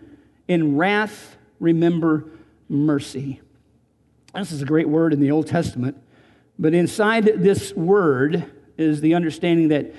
In 0.47 0.77
wrath, 0.77 1.37
remember 1.59 2.25
mercy. 2.69 3.41
This 4.33 4.51
is 4.51 4.61
a 4.61 4.65
great 4.65 4.87
word 4.87 5.13
in 5.13 5.19
the 5.19 5.31
Old 5.31 5.47
Testament. 5.47 5.97
But 6.57 6.73
inside 6.73 7.25
this 7.25 7.73
word 7.73 8.51
is 8.77 9.01
the 9.01 9.15
understanding 9.15 9.69
that 9.69 9.93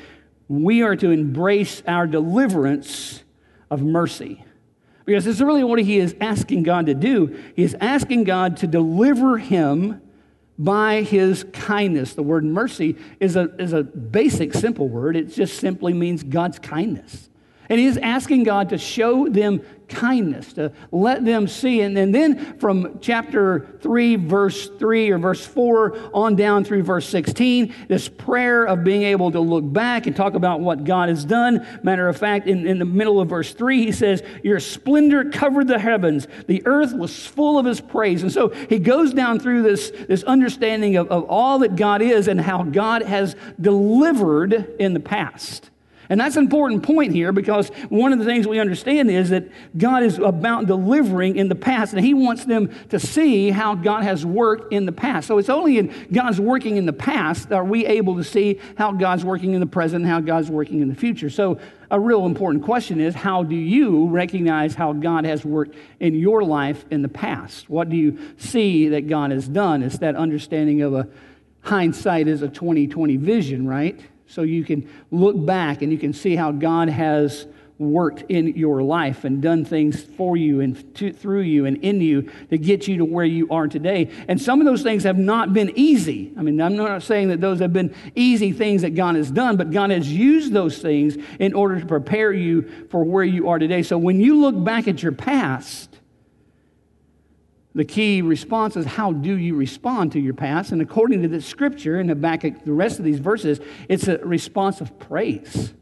we 0.49 0.83
are 0.83 0.97
to 0.97 1.11
embrace 1.11 1.83
our 1.87 2.07
deliverance 2.07 3.23
of 3.71 3.83
mercy. 3.83 4.45
Because 5.05 5.25
this 5.25 5.37
is 5.37 5.43
really 5.43 5.65
what 5.65 5.79
he 5.81 5.99
is 5.99 6.15
asking 6.21 6.65
God 6.65 6.87
to 6.87 6.95
do. 6.95 7.37
He 7.57 7.63
is 7.63 7.75
asking 7.81 8.25
God 8.25 8.59
to 8.59 8.67
deliver 8.67 9.39
him 9.39 10.03
by 10.59 11.03
his 11.03 11.45
kindness. 11.53 12.13
The 12.13 12.23
word 12.23 12.45
mercy 12.45 12.97
is 13.19 13.35
a, 13.35 13.55
is 13.59 13.73
a 13.73 13.83
basic, 13.83 14.53
simple 14.53 14.89
word. 14.89 15.17
It 15.17 15.33
just 15.33 15.59
simply 15.59 15.95
means 15.95 16.23
God's 16.23 16.59
kindness. 16.59 17.30
And 17.71 17.79
he's 17.79 17.97
asking 17.97 18.43
God 18.43 18.71
to 18.71 18.79
show 18.79 19.29
them 19.29 19.63
kindness, 19.91 20.55
to 20.55 20.73
let 20.91 21.25
them 21.25 21.47
see. 21.47 21.83
And, 21.83 21.97
and 21.99 22.15
then 22.15 22.59
from 22.59 22.99
chapter 23.01 23.79
3, 23.81 24.17
verse 24.17 24.69
3 24.69 25.11
or 25.11 25.19
verse 25.19 25.45
4 25.45 26.11
on 26.15 26.37
down 26.37 26.65
through 26.65 26.83
verse 26.83 27.09
16, 27.09 27.75
this 27.89 28.09
prayer 28.09 28.65
of 28.65 28.83
being 28.83 29.03
able 29.03 29.31
to 29.33 29.41
look 29.41 29.71
back 29.71 30.07
and 30.07 30.17
talk 30.17 30.35
about 30.35 30.61
what 30.61 30.85
God 30.85 31.09
has 31.09 31.25
done. 31.25 31.67
Matter 31.83 32.09
of 32.09 32.17
fact, 32.17 32.47
in, 32.47 32.67
in 32.67 32.79
the 32.79 32.85
middle 32.85 33.21
of 33.21 33.29
verse 33.29 33.53
3, 33.53 33.85
he 33.87 33.93
says, 33.93 34.23
Your 34.43 34.61
splendor 34.61 35.31
covered 35.31 35.69
the 35.69 35.79
heavens, 35.79 36.27
the 36.47 36.63
earth 36.67 36.95
was 36.95 37.27
full 37.27 37.59
of 37.59 37.67
his 37.67 37.81
praise. 37.81 38.23
And 38.23 38.33
so 38.33 38.49
he 38.49 38.79
goes 38.79 39.13
down 39.13 39.39
through 39.39 39.63
this, 39.63 39.93
this 40.09 40.23
understanding 40.25 40.97
of, 40.97 41.09
of 41.09 41.25
all 41.25 41.61
that 41.61 41.77
God 41.77 42.03
is 42.03 42.29
and 42.29 42.41
how 42.41 42.63
God 42.63 43.03
has 43.03 43.37
delivered 43.61 44.75
in 44.79 44.95
the 44.95 45.01
past. 45.01 45.70
And 46.11 46.21
that's 46.21 46.35
an 46.35 46.43
important 46.43 46.83
point 46.83 47.15
here 47.15 47.31
because 47.33 47.69
one 47.89 48.13
of 48.13 48.19
the 48.19 48.25
things 48.25 48.47
we 48.47 48.59
understand 48.59 49.09
is 49.11 49.31
that 49.31 49.49
God 49.79 50.03
is 50.03 50.19
about 50.19 50.67
delivering 50.67 51.37
in 51.37 51.49
the 51.49 51.55
past, 51.55 51.95
and 51.95 52.05
He 52.05 52.15
wants 52.15 52.45
them 52.45 52.75
to 52.89 52.99
see 52.99 53.51
how 53.51 53.77
God 53.77 54.03
has 54.03 54.27
worked 54.27 54.73
in 54.73 54.87
the 54.87 54.93
past. 54.93 55.29
So 55.29 55.39
it's 55.39 55.49
only 55.49 55.79
in 55.79 55.95
God's 56.13 56.41
working 56.41 56.77
in 56.77 56.85
the 56.85 56.93
past 56.93 57.49
that 57.49 57.55
are 57.55 57.65
we 57.65 57.87
able 57.87 58.17
to 58.17 58.25
see 58.25 58.59
how 58.77 58.91
God's 58.91 59.25
working 59.25 59.55
in 59.55 59.61
the 59.61 59.67
present 59.67 60.03
and 60.03 60.11
how 60.11 60.19
God's 60.19 60.51
working 60.51 60.81
in 60.81 60.89
the 60.89 60.97
future. 60.97 61.31
So 61.31 61.61
a 61.93 62.01
real 62.01 62.27
important 62.27 62.65
question 62.65 63.01
is 63.01 63.15
how 63.15 63.45
do 63.45 63.55
you 63.55 64.09
recognize 64.09 64.75
how 64.75 64.93
God 64.93 65.25
has 65.25 65.45
worked 65.45 65.77
in 66.01 66.17
your 66.17 66.43
life 66.43 66.85
in 66.91 67.03
the 67.03 67.09
past? 67.09 67.71
What 67.71 67.89
do 67.89 67.97
you 67.97 68.19
see 68.37 68.89
that 68.89 69.09
God 69.09 69.31
has 69.31 69.47
done? 69.47 69.85
It's 69.85 69.99
that 69.99 70.17
understanding 70.17 70.83
of 70.83 70.93
a 70.93 71.09
hindsight 71.63 72.27
is 72.27 72.43
a 72.43 72.49
2020 72.49 73.17
vision, 73.17 73.69
right? 73.69 74.01
So 74.31 74.43
you 74.43 74.65
can 74.65 74.89
look 75.11 75.45
back 75.45 75.83
and 75.83 75.91
you 75.91 75.99
can 75.99 76.13
see 76.13 76.37
how 76.37 76.53
God 76.53 76.89
has 76.89 77.47
worked 77.81 78.31
in 78.31 78.49
your 78.59 78.83
life 78.83 79.25
and 79.25 79.41
done 79.41 79.65
things 79.65 80.03
for 80.03 80.37
you 80.37 80.61
and 80.61 80.95
to, 80.95 81.13
through 81.13 81.41
you 81.41 81.65
and 81.65 81.79
in 81.79 82.01
you 82.01 82.31
to 82.51 82.59
get 82.59 82.87
you 82.87 82.99
to 82.99 83.05
where 83.05 83.25
you 83.25 83.49
are 83.51 83.67
today. 83.67 84.11
And 84.29 84.41
some 84.41 84.61
of 84.61 84.67
those 84.67 84.83
things 84.83 85.03
have 85.05 85.19
not 85.19 85.55
been 85.55 85.73
easy. 85.75 86.33
I 86.37 86.43
mean, 86.43 86.61
I'm 86.61 86.77
not 86.77 87.03
saying 87.03 87.29
that 87.29 87.41
those 87.41 87.59
have 87.61 87.73
been 87.73 87.95
easy 88.15 88.53
things 88.53 88.83
that 88.83 88.95
God 88.95 89.17
has 89.17 89.31
done, 89.31 89.57
but 89.57 89.71
God 89.71 89.91
has 89.91 90.13
used 90.13 90.53
those 90.53 90.79
things 90.79 91.17
in 91.39 91.55
order 91.55 91.81
to 91.81 91.87
prepare 91.87 92.33
you 92.33 92.87
for 92.91 93.03
where 93.03 93.25
you 93.25 93.49
are 93.49 93.59
today. 93.59 93.83
So 93.83 93.97
when 93.97 94.21
you 94.21 94.41
look 94.41 94.63
back 94.63 94.87
at 94.87 95.03
your 95.03 95.13
past, 95.13 95.90
the 97.75 97.85
key 97.85 98.21
response 98.21 98.77
is 98.77 98.85
how 98.85 99.13
do 99.13 99.37
you 99.37 99.55
respond 99.55 100.13
to 100.13 100.21
your 100.21 100.35
past? 100.35 100.73
And 100.73 100.83
according 100.83 101.23
to 101.23 101.29
the 101.29 101.41
scripture, 101.41 102.01
and 102.01 102.11
the 102.11 102.17
back 102.17 102.43
of 102.43 102.65
the 102.65 102.73
rest 102.73 102.99
of 102.99 103.05
these 103.05 103.21
verses, 103.21 103.61
it's 103.89 104.09
a 104.09 104.19
response 104.19 104.81
of 104.81 104.99
praise. 104.99 105.73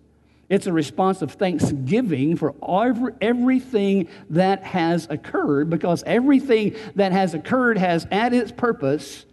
It's 0.50 0.66
a 0.66 0.72
response 0.72 1.22
of 1.22 1.32
thanksgiving 1.32 2.36
for 2.36 2.54
every, 2.66 3.12
everything 3.20 4.08
that 4.30 4.64
has 4.64 5.06
occurred, 5.10 5.70
because 5.70 6.02
everything 6.04 6.76
that 6.94 7.12
has 7.12 7.34
occurred 7.34 7.78
has 7.78 8.06
at 8.10 8.32
its 8.34 8.52
purpose 8.52 9.24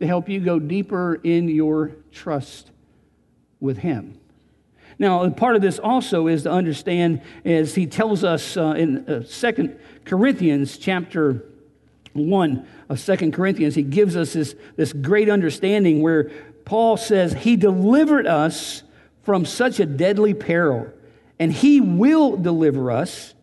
to 0.00 0.06
help 0.06 0.28
you 0.28 0.40
go 0.40 0.58
deeper 0.58 1.14
in 1.22 1.48
your 1.48 1.92
trust 2.10 2.70
with 3.60 3.78
Him. 3.78 4.18
Now, 4.98 5.28
part 5.30 5.56
of 5.56 5.62
this 5.62 5.78
also 5.78 6.26
is 6.26 6.42
to 6.42 6.50
understand, 6.50 7.22
as 7.44 7.74
he 7.74 7.86
tells 7.86 8.22
us 8.22 8.56
uh, 8.56 8.74
in 8.76 9.08
uh, 9.08 9.24
2 9.28 9.76
Corinthians 10.04 10.78
chapter 10.78 11.44
1 12.14 12.66
of 12.88 13.00
Second 13.00 13.32
Corinthians, 13.32 13.74
he 13.74 13.82
gives 13.82 14.16
us 14.16 14.32
this, 14.32 14.54
this 14.76 14.92
great 14.92 15.28
understanding 15.28 16.02
where 16.02 16.30
Paul 16.64 16.96
says, 16.96 17.32
He 17.32 17.56
delivered 17.56 18.26
us 18.26 18.82
from 19.22 19.44
such 19.44 19.80
a 19.80 19.86
deadly 19.86 20.34
peril 20.34 20.92
and 21.38 21.52
he 21.52 21.80
will 21.80 22.36
deliver 22.36 22.90
us. 22.90 23.34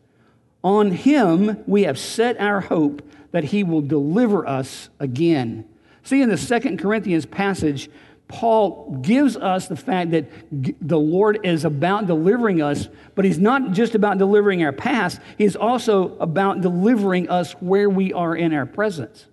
On 0.63 0.91
him 0.91 1.61
we 1.67 1.83
have 1.83 1.99
set 1.99 2.39
our 2.39 2.61
hope 2.61 3.01
that 3.31 3.45
he 3.45 3.63
will 3.63 3.81
deliver 3.81 4.47
us 4.47 4.89
again. 4.99 5.65
See, 6.03 6.21
in 6.21 6.29
the 6.29 6.37
Second 6.37 6.79
Corinthians 6.79 7.25
passage, 7.25 7.89
Paul 8.29 8.99
gives 9.01 9.35
us 9.35 9.67
the 9.67 9.75
fact 9.75 10.11
that 10.11 10.29
the 10.51 10.99
Lord 10.99 11.39
is 11.43 11.65
about 11.65 12.05
delivering 12.05 12.61
us, 12.61 12.87
but 13.15 13.25
he's 13.25 13.39
not 13.39 13.71
just 13.71 13.95
about 13.95 14.19
delivering 14.19 14.63
our 14.63 14.71
past, 14.71 15.19
he's 15.37 15.55
also 15.55 16.15
about 16.19 16.61
delivering 16.61 17.27
us 17.27 17.53
where 17.53 17.89
we 17.89 18.13
are 18.13 18.35
in 18.35 18.53
our 18.53 18.67
presence. 18.67 19.25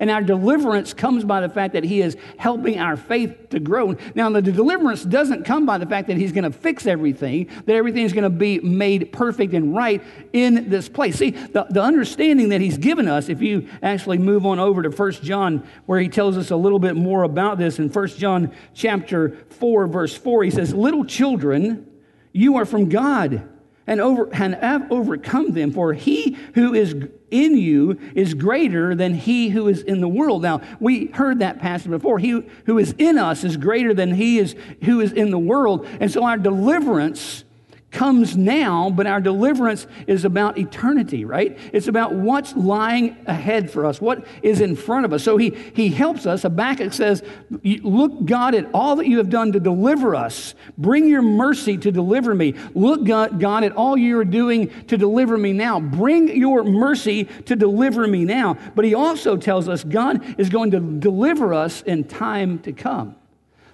And 0.00 0.10
our 0.10 0.22
deliverance 0.22 0.94
comes 0.94 1.24
by 1.24 1.40
the 1.40 1.48
fact 1.48 1.74
that 1.74 1.84
He 1.84 2.00
is 2.00 2.16
helping 2.36 2.78
our 2.78 2.96
faith 2.96 3.50
to 3.50 3.58
grow. 3.58 3.96
Now, 4.14 4.30
the 4.30 4.42
deliverance 4.42 5.02
doesn't 5.02 5.44
come 5.44 5.66
by 5.66 5.78
the 5.78 5.86
fact 5.86 6.08
that 6.08 6.16
He's 6.16 6.32
going 6.32 6.44
to 6.44 6.56
fix 6.56 6.86
everything, 6.86 7.48
that 7.66 7.74
everything 7.74 8.04
is 8.04 8.12
going 8.12 8.24
to 8.24 8.30
be 8.30 8.60
made 8.60 9.12
perfect 9.12 9.54
and 9.54 9.74
right 9.74 10.02
in 10.32 10.68
this 10.70 10.88
place. 10.88 11.16
See, 11.16 11.30
the, 11.30 11.66
the 11.70 11.82
understanding 11.82 12.50
that 12.50 12.60
He's 12.60 12.78
given 12.78 13.08
us, 13.08 13.28
if 13.28 13.42
you 13.42 13.68
actually 13.82 14.18
move 14.18 14.46
on 14.46 14.58
over 14.58 14.82
to 14.82 14.90
1 14.90 15.12
John, 15.12 15.66
where 15.86 16.00
He 16.00 16.08
tells 16.08 16.36
us 16.36 16.50
a 16.50 16.56
little 16.56 16.78
bit 16.78 16.94
more 16.94 17.24
about 17.24 17.58
this, 17.58 17.78
in 17.78 17.88
1 17.88 18.08
John 18.08 18.52
chapter 18.74 19.36
4, 19.50 19.86
verse 19.88 20.16
4, 20.16 20.44
He 20.44 20.50
says, 20.50 20.72
Little 20.72 21.04
children, 21.04 21.86
you 22.32 22.56
are 22.56 22.64
from 22.64 22.88
God 22.88 23.48
and, 23.88 24.00
over, 24.00 24.28
and 24.32 24.54
have 24.54 24.92
overcome 24.92 25.52
them. 25.52 25.72
For 25.72 25.94
he 25.94 26.36
who 26.54 26.74
is 26.74 26.94
in 27.30 27.56
you 27.56 27.98
is 28.14 28.34
greater 28.34 28.94
than 28.94 29.14
he 29.14 29.48
who 29.48 29.66
is 29.66 29.82
in 29.82 30.00
the 30.00 30.08
world. 30.08 30.42
Now, 30.42 30.60
we 30.78 31.06
heard 31.06 31.40
that 31.40 31.58
passage 31.58 31.90
before. 31.90 32.18
He 32.18 32.42
who 32.66 32.78
is 32.78 32.94
in 32.98 33.18
us 33.18 33.42
is 33.42 33.56
greater 33.56 33.92
than 33.92 34.14
he 34.14 34.38
is 34.38 34.54
who 34.84 35.00
is 35.00 35.12
in 35.12 35.30
the 35.30 35.38
world. 35.38 35.86
And 36.00 36.10
so 36.10 36.22
our 36.24 36.36
deliverance 36.36 37.44
comes 37.90 38.36
now, 38.36 38.90
but 38.90 39.06
our 39.06 39.20
deliverance 39.20 39.86
is 40.06 40.24
about 40.24 40.58
eternity, 40.58 41.24
right? 41.24 41.58
It's 41.72 41.88
about 41.88 42.12
what's 42.12 42.54
lying 42.54 43.16
ahead 43.26 43.70
for 43.70 43.86
us, 43.86 44.00
what 44.00 44.26
is 44.42 44.60
in 44.60 44.76
front 44.76 45.06
of 45.06 45.12
us. 45.12 45.24
So 45.24 45.38
he, 45.38 45.50
he 45.74 45.88
helps 45.88 46.26
us. 46.26 46.42
Habakkuk 46.42 46.92
says, 46.92 47.22
Look, 47.62 48.26
God, 48.26 48.54
at 48.54 48.68
all 48.74 48.96
that 48.96 49.06
you 49.06 49.18
have 49.18 49.30
done 49.30 49.52
to 49.52 49.60
deliver 49.60 50.14
us. 50.14 50.54
Bring 50.76 51.08
your 51.08 51.22
mercy 51.22 51.78
to 51.78 51.90
deliver 51.90 52.34
me. 52.34 52.54
Look, 52.74 53.04
God, 53.04 53.40
God 53.40 53.64
at 53.64 53.72
all 53.72 53.96
you 53.96 54.18
are 54.18 54.24
doing 54.24 54.68
to 54.86 54.98
deliver 54.98 55.38
me 55.38 55.54
now. 55.54 55.80
Bring 55.80 56.36
your 56.36 56.64
mercy 56.64 57.24
to 57.24 57.56
deliver 57.56 58.06
me 58.06 58.24
now. 58.24 58.58
But 58.74 58.84
he 58.84 58.94
also 58.94 59.36
tells 59.36 59.66
us 59.66 59.82
God 59.82 60.38
is 60.38 60.50
going 60.50 60.72
to 60.72 60.80
deliver 60.80 61.54
us 61.54 61.80
in 61.82 62.04
time 62.04 62.58
to 62.60 62.72
come. 62.72 63.16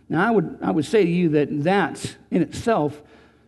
Now, 0.08 0.28
I 0.28 0.30
would, 0.30 0.58
I 0.62 0.70
would 0.70 0.84
say 0.84 1.02
to 1.04 1.10
you 1.10 1.30
that 1.30 1.64
that 1.64 2.16
in 2.30 2.42
itself 2.42 3.02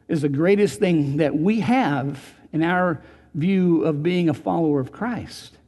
is 0.09 0.23
the 0.23 0.29
greatest 0.29 0.79
thing 0.79 1.17
that 1.19 1.35
we 1.35 1.61
have 1.61 2.35
in 2.53 2.63
our 2.63 3.03
view 3.35 3.85
of 3.85 4.03
being 4.03 4.29
a 4.29 4.35
follower 4.35 4.81
of 4.81 4.93
Christ. 4.93 5.59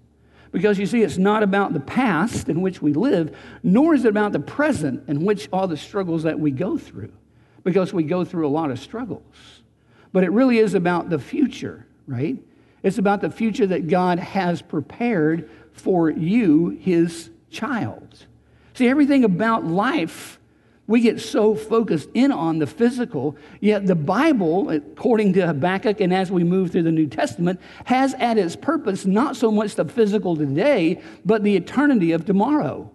Because 0.51 0.79
you 0.79 0.87
see, 0.87 1.03
it's 1.03 1.19
not 1.19 1.43
about 1.43 1.75
the 1.75 1.81
past 1.81 2.49
in 2.49 2.63
which 2.63 2.81
we 2.81 2.95
live, 2.95 3.37
nor 3.63 3.95
is 3.95 4.05
it 4.05 4.09
about 4.09 4.33
the 4.33 4.41
present 4.41 5.07
in 5.09 5.25
which 5.25 5.49
all 5.53 5.69
the 5.69 5.77
struggles 5.77 6.23
that 6.23 6.41
we 6.41 6.51
go 6.51 6.79
through, 6.79 7.13
because 7.65 7.93
we 7.93 8.03
go 8.03 8.25
through 8.25 8.47
a 8.47 8.49
lot 8.49 8.71
of 8.71 8.79
struggles. 8.79 9.23
But 10.13 10.25
it 10.25 10.33
really 10.33 10.59
is 10.59 10.73
about 10.75 11.11
the 11.11 11.19
future, 11.19 11.87
right? 12.07 12.39
It's 12.83 12.99
about 12.99 13.21
the 13.21 13.31
future 13.31 13.67
that 13.67 13.89
God 13.89 14.19
has 14.19 14.63
prepared 14.63 15.51
for 15.73 16.09
you, 16.11 16.71
his 16.71 17.31
child. 17.51 18.25
See, 18.75 18.89
everything 18.89 19.25
about 19.25 19.67
life 19.67 20.39
we 20.89 21.03
get 21.03 21.21
so 21.21 21.55
focused 21.55 22.09
in 22.15 22.33
on 22.33 22.59
the 22.59 22.67
physical, 22.67 23.37
yet 23.61 23.87
the 23.87 23.95
Bible, 23.95 24.71
according 24.71 25.35
to 25.35 25.47
Habakkuk 25.47 26.01
and 26.01 26.13
as 26.13 26.31
we 26.33 26.43
move 26.43 26.73
through 26.73 26.85
the 26.85 26.91
New 26.91 27.07
Testament, 27.07 27.61
has 27.85 28.15
at 28.15 28.39
its 28.39 28.57
purpose 28.57 29.05
not 29.05 29.37
so 29.37 29.53
much 29.53 29.75
the 29.75 29.85
physical 29.85 30.35
today, 30.35 31.01
but 31.27 31.45
the 31.45 31.55
eternity 31.55 32.13
of 32.13 32.25
tomorrow. 32.25 32.91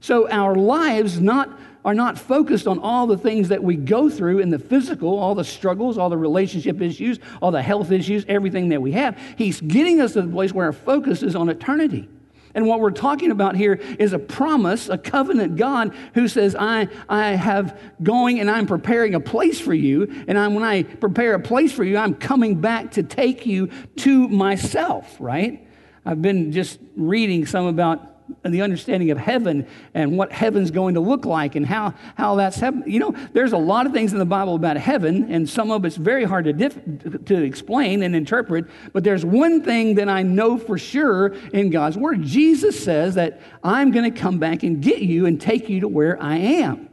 So 0.00 0.28
our 0.30 0.54
lives 0.54 1.20
not, 1.20 1.60
are 1.84 1.94
not 1.94 2.18
focused 2.18 2.66
on 2.66 2.78
all 2.78 3.06
the 3.06 3.18
things 3.18 3.50
that 3.50 3.62
we 3.62 3.76
go 3.76 4.08
through 4.08 4.38
in 4.38 4.48
the 4.48 4.58
physical, 4.58 5.18
all 5.18 5.34
the 5.34 5.44
struggles, 5.44 5.98
all 5.98 6.08
the 6.08 6.16
relationship 6.16 6.80
issues, 6.80 7.18
all 7.42 7.50
the 7.50 7.62
health 7.62 7.92
issues, 7.92 8.24
everything 8.26 8.70
that 8.70 8.80
we 8.80 8.92
have. 8.92 9.18
He's 9.36 9.60
getting 9.60 10.00
us 10.00 10.14
to 10.14 10.22
the 10.22 10.32
place 10.32 10.54
where 10.54 10.64
our 10.64 10.72
focus 10.72 11.22
is 11.22 11.36
on 11.36 11.50
eternity. 11.50 12.08
And 12.54 12.66
what 12.66 12.80
we're 12.80 12.92
talking 12.92 13.30
about 13.30 13.56
here 13.56 13.74
is 13.98 14.12
a 14.12 14.18
promise, 14.18 14.88
a 14.88 14.96
covenant 14.96 15.56
God 15.56 15.94
who 16.14 16.28
says, 16.28 16.54
I, 16.58 16.88
I 17.08 17.30
have 17.30 17.78
going 18.02 18.40
and 18.40 18.50
I'm 18.50 18.66
preparing 18.66 19.14
a 19.14 19.20
place 19.20 19.60
for 19.60 19.74
you. 19.74 20.24
And 20.28 20.38
I'm, 20.38 20.54
when 20.54 20.64
I 20.64 20.84
prepare 20.84 21.34
a 21.34 21.40
place 21.40 21.72
for 21.72 21.84
you, 21.84 21.96
I'm 21.96 22.14
coming 22.14 22.60
back 22.60 22.92
to 22.92 23.02
take 23.02 23.44
you 23.44 23.70
to 23.96 24.28
myself, 24.28 25.16
right? 25.18 25.66
I've 26.06 26.22
been 26.22 26.52
just 26.52 26.78
reading 26.96 27.46
some 27.46 27.66
about 27.66 28.13
the 28.42 28.62
understanding 28.62 29.10
of 29.10 29.18
heaven 29.18 29.66
and 29.92 30.16
what 30.16 30.32
heaven's 30.32 30.70
going 30.70 30.94
to 30.94 31.00
look 31.00 31.24
like 31.24 31.56
and 31.56 31.66
how, 31.66 31.94
how 32.16 32.36
that's 32.36 32.56
heaven. 32.56 32.82
You 32.86 33.00
know, 33.00 33.14
there's 33.32 33.52
a 33.52 33.58
lot 33.58 33.86
of 33.86 33.92
things 33.92 34.12
in 34.12 34.18
the 34.18 34.24
Bible 34.24 34.54
about 34.54 34.76
heaven, 34.76 35.30
and 35.30 35.48
some 35.48 35.70
of 35.70 35.84
it's 35.84 35.96
very 35.96 36.24
hard 36.24 36.44
to, 36.46 37.18
to 37.18 37.42
explain 37.42 38.02
and 38.02 38.16
interpret. 38.16 38.66
But 38.92 39.04
there's 39.04 39.24
one 39.24 39.62
thing 39.62 39.96
that 39.96 40.08
I 40.08 40.22
know 40.22 40.58
for 40.58 40.78
sure 40.78 41.34
in 41.52 41.70
God's 41.70 41.96
Word 41.96 42.22
Jesus 42.22 42.82
says 42.82 43.14
that 43.16 43.40
I'm 43.62 43.90
going 43.90 44.10
to 44.10 44.18
come 44.18 44.38
back 44.38 44.62
and 44.62 44.82
get 44.82 45.02
you 45.02 45.26
and 45.26 45.40
take 45.40 45.68
you 45.68 45.80
to 45.80 45.88
where 45.88 46.20
I 46.22 46.36
am. 46.36 46.88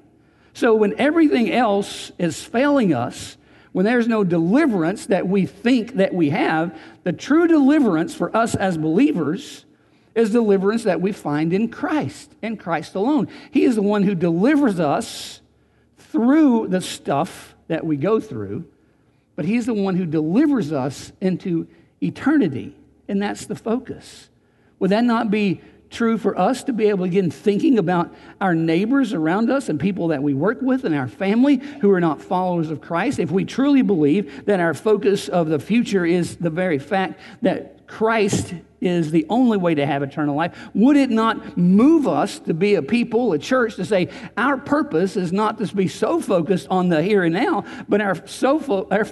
So 0.53 0.75
when 0.75 0.99
everything 0.99 1.51
else 1.51 2.11
is 2.17 2.43
failing 2.43 2.93
us, 2.93 3.37
when 3.71 3.85
there's 3.85 4.07
no 4.07 4.25
deliverance 4.25 5.05
that 5.05 5.27
we 5.27 5.45
think 5.45 5.95
that 5.95 6.13
we 6.13 6.29
have, 6.29 6.77
the 7.03 7.13
true 7.13 7.47
deliverance 7.47 8.13
for 8.13 8.35
us 8.35 8.53
as 8.53 8.77
believers 8.77 9.65
is 10.15 10.31
deliverance 10.31 10.83
that 10.83 11.01
we 11.01 11.11
find 11.11 11.53
in 11.53 11.69
Christ, 11.69 12.33
in 12.41 12.57
Christ 12.57 12.95
alone. 12.95 13.27
He 13.51 13.63
is 13.63 13.75
the 13.75 13.81
one 13.81 14.03
who 14.03 14.15
delivers 14.15 14.79
us 14.79 15.41
through 15.97 16.67
the 16.67 16.81
stuff 16.81 17.55
that 17.67 17.85
we 17.85 17.95
go 17.95 18.19
through, 18.19 18.65
but 19.35 19.45
He's 19.45 19.65
the 19.65 19.73
one 19.73 19.95
who 19.95 20.05
delivers 20.05 20.71
us 20.71 21.11
into 21.21 21.67
eternity, 22.01 22.75
and 23.07 23.21
that's 23.21 23.45
the 23.45 23.55
focus. 23.55 24.29
Would 24.79 24.91
that 24.91 25.03
not 25.03 25.31
be 25.31 25.61
true 25.91 26.17
for 26.17 26.37
us 26.39 26.63
to 26.63 26.73
be 26.73 26.87
able 26.87 27.05
to 27.05 27.11
begin 27.11 27.29
thinking 27.29 27.77
about 27.77 28.13
our 28.39 28.55
neighbors 28.55 29.13
around 29.13 29.51
us 29.51 29.69
and 29.69 29.79
people 29.79 30.07
that 30.07 30.23
we 30.23 30.33
work 30.33 30.61
with 30.61 30.85
and 30.85 30.95
our 30.95 31.07
family 31.07 31.57
who 31.81 31.91
are 31.91 31.99
not 31.99 32.21
followers 32.21 32.71
of 32.71 32.81
Christ? 32.81 33.19
If 33.19 33.29
we 33.29 33.45
truly 33.45 33.81
believe 33.81 34.45
that 34.45 34.59
our 34.59 34.73
focus 34.73 35.27
of 35.27 35.49
the 35.49 35.59
future 35.59 36.05
is 36.05 36.37
the 36.37 36.49
very 36.49 36.79
fact 36.79 37.19
that 37.41 37.80
Christ 37.91 38.53
is 38.79 39.11
the 39.11 39.25
only 39.29 39.57
way 39.57 39.75
to 39.75 39.85
have 39.85 40.01
eternal 40.01 40.33
life, 40.33 40.57
would 40.73 40.95
it 40.95 41.09
not 41.09 41.57
move 41.57 42.07
us 42.07 42.39
to 42.39 42.53
be 42.53 42.75
a 42.75 42.81
people, 42.81 43.33
a 43.33 43.37
church, 43.37 43.75
to 43.75 43.83
say 43.83 44.07
our 44.37 44.57
purpose 44.57 45.17
is 45.17 45.33
not 45.33 45.57
to 45.57 45.75
be 45.75 45.89
so 45.89 46.21
focused 46.21 46.67
on 46.69 46.87
the 46.87 47.03
here 47.03 47.23
and 47.23 47.33
now, 47.33 47.65
but 47.89 47.99
our, 47.99 48.25
so 48.25 48.59
fo- 48.59 48.87
our 48.89 49.05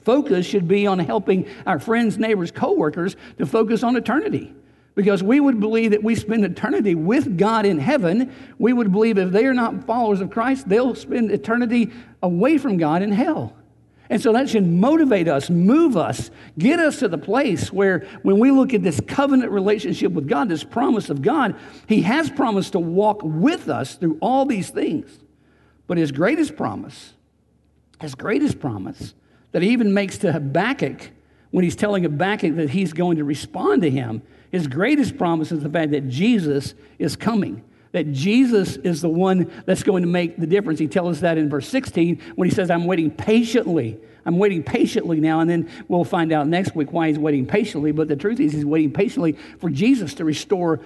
focus 0.00 0.46
should 0.46 0.66
be 0.66 0.86
on 0.86 0.98
helping 0.98 1.46
our 1.66 1.78
friends, 1.78 2.16
neighbors, 2.16 2.50
coworkers 2.50 3.16
to 3.36 3.44
focus 3.44 3.82
on 3.82 3.96
eternity? 3.96 4.54
Because 4.94 5.22
we 5.22 5.38
would 5.38 5.60
believe 5.60 5.90
that 5.90 6.02
we 6.02 6.14
spend 6.14 6.42
eternity 6.46 6.94
with 6.94 7.36
God 7.36 7.66
in 7.66 7.78
heaven. 7.78 8.34
We 8.58 8.72
would 8.72 8.92
believe 8.92 9.18
if 9.18 9.30
they 9.30 9.44
are 9.44 9.54
not 9.54 9.84
followers 9.84 10.22
of 10.22 10.30
Christ, 10.30 10.70
they'll 10.70 10.94
spend 10.94 11.30
eternity 11.30 11.92
away 12.22 12.56
from 12.56 12.78
God 12.78 13.02
in 13.02 13.12
hell. 13.12 13.54
And 14.12 14.20
so 14.20 14.34
that 14.34 14.50
should 14.50 14.66
motivate 14.66 15.26
us, 15.26 15.48
move 15.48 15.96
us, 15.96 16.30
get 16.58 16.78
us 16.78 16.98
to 16.98 17.08
the 17.08 17.16
place 17.16 17.72
where 17.72 18.06
when 18.20 18.38
we 18.38 18.50
look 18.50 18.74
at 18.74 18.82
this 18.82 19.00
covenant 19.06 19.50
relationship 19.50 20.12
with 20.12 20.28
God, 20.28 20.50
this 20.50 20.64
promise 20.64 21.08
of 21.08 21.22
God, 21.22 21.56
He 21.88 22.02
has 22.02 22.28
promised 22.28 22.72
to 22.72 22.78
walk 22.78 23.22
with 23.22 23.70
us 23.70 23.94
through 23.94 24.18
all 24.20 24.44
these 24.44 24.68
things. 24.68 25.18
But 25.86 25.96
His 25.96 26.12
greatest 26.12 26.56
promise, 26.56 27.14
His 28.02 28.14
greatest 28.14 28.60
promise 28.60 29.14
that 29.52 29.62
He 29.62 29.70
even 29.70 29.94
makes 29.94 30.18
to 30.18 30.32
Habakkuk 30.32 31.10
when 31.50 31.64
He's 31.64 31.74
telling 31.74 32.02
Habakkuk 32.02 32.56
that 32.56 32.68
He's 32.68 32.92
going 32.92 33.16
to 33.16 33.24
respond 33.24 33.80
to 33.80 33.90
him, 33.90 34.20
His 34.50 34.66
greatest 34.66 35.16
promise 35.16 35.52
is 35.52 35.62
the 35.62 35.70
fact 35.70 35.90
that 35.92 36.10
Jesus 36.10 36.74
is 36.98 37.16
coming 37.16 37.64
that 37.92 38.12
Jesus 38.12 38.76
is 38.76 39.00
the 39.00 39.08
one 39.08 39.50
that's 39.66 39.82
going 39.82 40.02
to 40.02 40.08
make 40.08 40.38
the 40.38 40.46
difference. 40.46 40.78
He 40.78 40.88
tells 40.88 41.16
us 41.16 41.20
that 41.20 41.38
in 41.38 41.48
verse 41.48 41.68
16 41.68 42.20
when 42.34 42.48
he 42.48 42.54
says, 42.54 42.70
I'm 42.70 42.86
waiting 42.86 43.10
patiently. 43.10 43.98
I'm 44.24 44.38
waiting 44.38 44.62
patiently 44.62 45.20
now, 45.20 45.40
and 45.40 45.50
then 45.50 45.68
we'll 45.88 46.04
find 46.04 46.32
out 46.32 46.46
next 46.46 46.76
week 46.76 46.92
why 46.92 47.08
he's 47.08 47.18
waiting 47.18 47.44
patiently. 47.46 47.92
But 47.92 48.08
the 48.08 48.16
truth 48.16 48.38
is, 48.40 48.52
he's 48.52 48.64
waiting 48.64 48.92
patiently 48.92 49.36
for 49.58 49.68
Jesus 49.68 50.14
to 50.14 50.24
restore 50.24 50.80